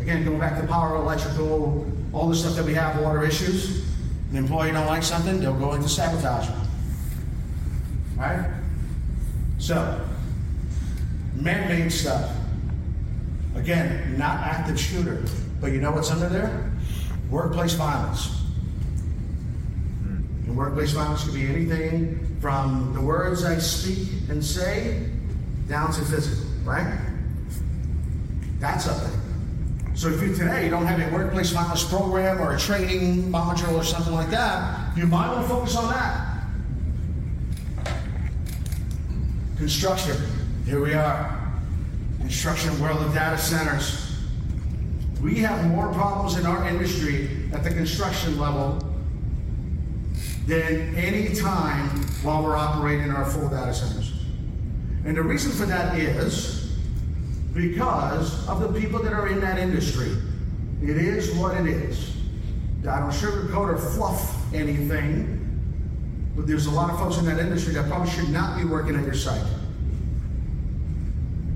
[0.00, 3.89] Again, going back to power, electrical, all the stuff that we have, water issues.
[4.30, 6.48] An employee don't like something, they'll go into sabotage.
[8.16, 8.48] Right?
[9.58, 10.00] So,
[11.34, 12.30] man-made stuff.
[13.56, 15.24] Again, not active shooter,
[15.60, 16.70] but you know what's under there?
[17.28, 18.26] Workplace violence.
[20.02, 20.22] Hmm.
[20.46, 25.08] And workplace violence could be anything from the words I speak and say
[25.68, 26.98] down to physical, right?
[28.60, 29.29] That's up there.
[30.00, 33.84] So if you today don't have a workplace violence program or a training module or
[33.84, 36.42] something like that, you might want to focus on that.
[39.58, 40.16] Construction.
[40.64, 41.52] Here we are.
[42.18, 44.16] Construction world of data centers.
[45.20, 48.82] We have more problems in our industry at the construction level
[50.46, 51.90] than any time
[52.22, 54.14] while we're operating our full data centers.
[55.04, 56.59] And the reason for that is
[57.52, 60.12] because of the people that are in that industry.
[60.82, 62.16] It is what it is.
[62.88, 65.36] I don't sugarcoat or fluff anything,
[66.34, 68.96] but there's a lot of folks in that industry that probably should not be working
[68.96, 69.44] at your site.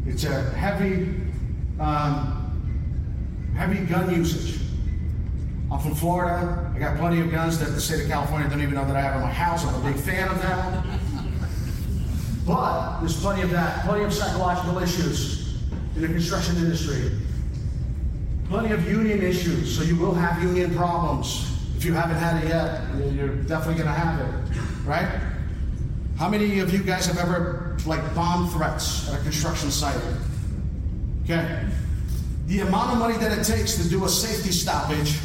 [0.06, 1.14] It's a heavy,
[1.80, 4.60] um, heavy gun usage.
[5.72, 6.70] I'm from Florida.
[6.74, 9.00] I got plenty of guns that the state of California don't even know that I
[9.00, 9.64] have in my house.
[9.64, 10.84] I'm a big fan of that.
[12.46, 15.43] But there's plenty of that, plenty of psychological issues
[15.96, 17.12] in the construction industry.
[18.48, 21.50] Plenty of union issues, so you will have union problems.
[21.76, 25.20] If you haven't had it yet, you're definitely going to have it, right?
[26.18, 30.00] How many of you guys have ever, like, bomb threats at a construction site?
[31.24, 31.64] Okay.
[32.46, 35.18] The amount of money that it takes to do a safety stoppage,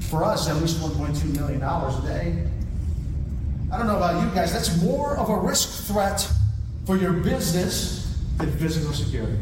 [0.00, 2.46] for us, at least $1.2 million a day.
[3.72, 6.30] I don't know about you guys, that's more of a risk threat
[6.84, 8.03] for your business
[8.38, 9.38] than physical security.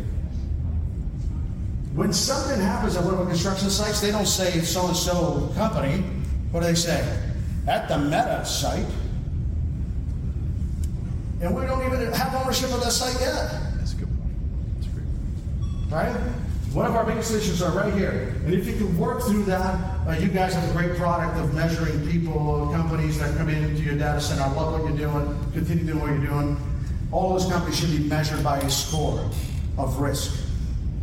[1.95, 5.53] When something happens at one of our construction sites, they don't say so and so
[5.55, 6.03] company.
[6.51, 7.01] What do they say?
[7.67, 8.87] At the Meta site.
[11.43, 13.51] And we don't even have ownership of that site yet.
[13.77, 14.33] That's a good point.
[14.77, 15.93] That's a great point.
[15.93, 16.17] Right?
[16.73, 18.35] One of our biggest issues are right here.
[18.47, 21.53] And if you can work through that, uh, you guys have a great product of
[21.53, 24.43] measuring people, companies that come into your data center.
[24.43, 25.53] I love what you're doing.
[25.53, 26.72] Continue doing what you're doing.
[27.13, 29.21] All those companies should be measured by a score
[29.77, 30.45] of risk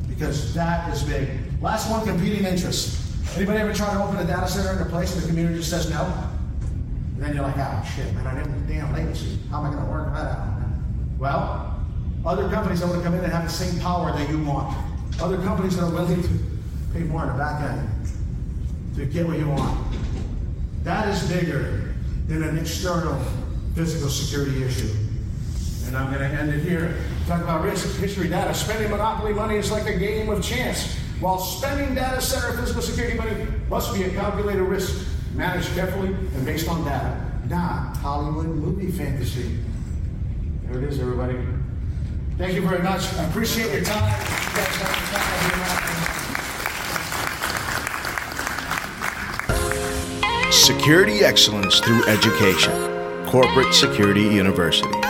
[0.08, 1.30] because that is big.
[1.62, 2.98] Last one, competing interests.
[3.36, 5.70] Anybody ever try to open a data center in a place and the community just
[5.70, 6.12] says no?
[7.14, 9.38] And then you're like, oh shit, man, I didn't damn latency.
[9.52, 10.48] How am I going to work that out?
[11.20, 11.80] Well,
[12.26, 14.76] other companies that want to come in and have the same power that you want.
[15.22, 16.30] Other companies that are willing to
[16.92, 17.90] pay more on the back end
[18.96, 19.94] to get what you want.
[20.84, 21.94] That is bigger
[22.28, 23.22] than an external
[23.76, 24.90] physical security issue.
[25.90, 26.96] And I'm going to end it here.
[27.26, 28.54] Talk about risk history data.
[28.54, 30.96] Spending monopoly money is like a game of chance.
[31.20, 36.46] While spending data center physical security money must be a calculated risk, managed carefully and
[36.46, 37.20] based on data,
[37.50, 39.58] not Hollywood movie fantasy.
[40.66, 41.40] There it is, everybody.
[42.38, 43.12] Thank you very much.
[43.16, 44.12] I appreciate your time.
[44.12, 44.78] You guys
[50.38, 50.52] time.
[50.52, 53.26] Security excellence through education.
[53.26, 55.09] Corporate Security University.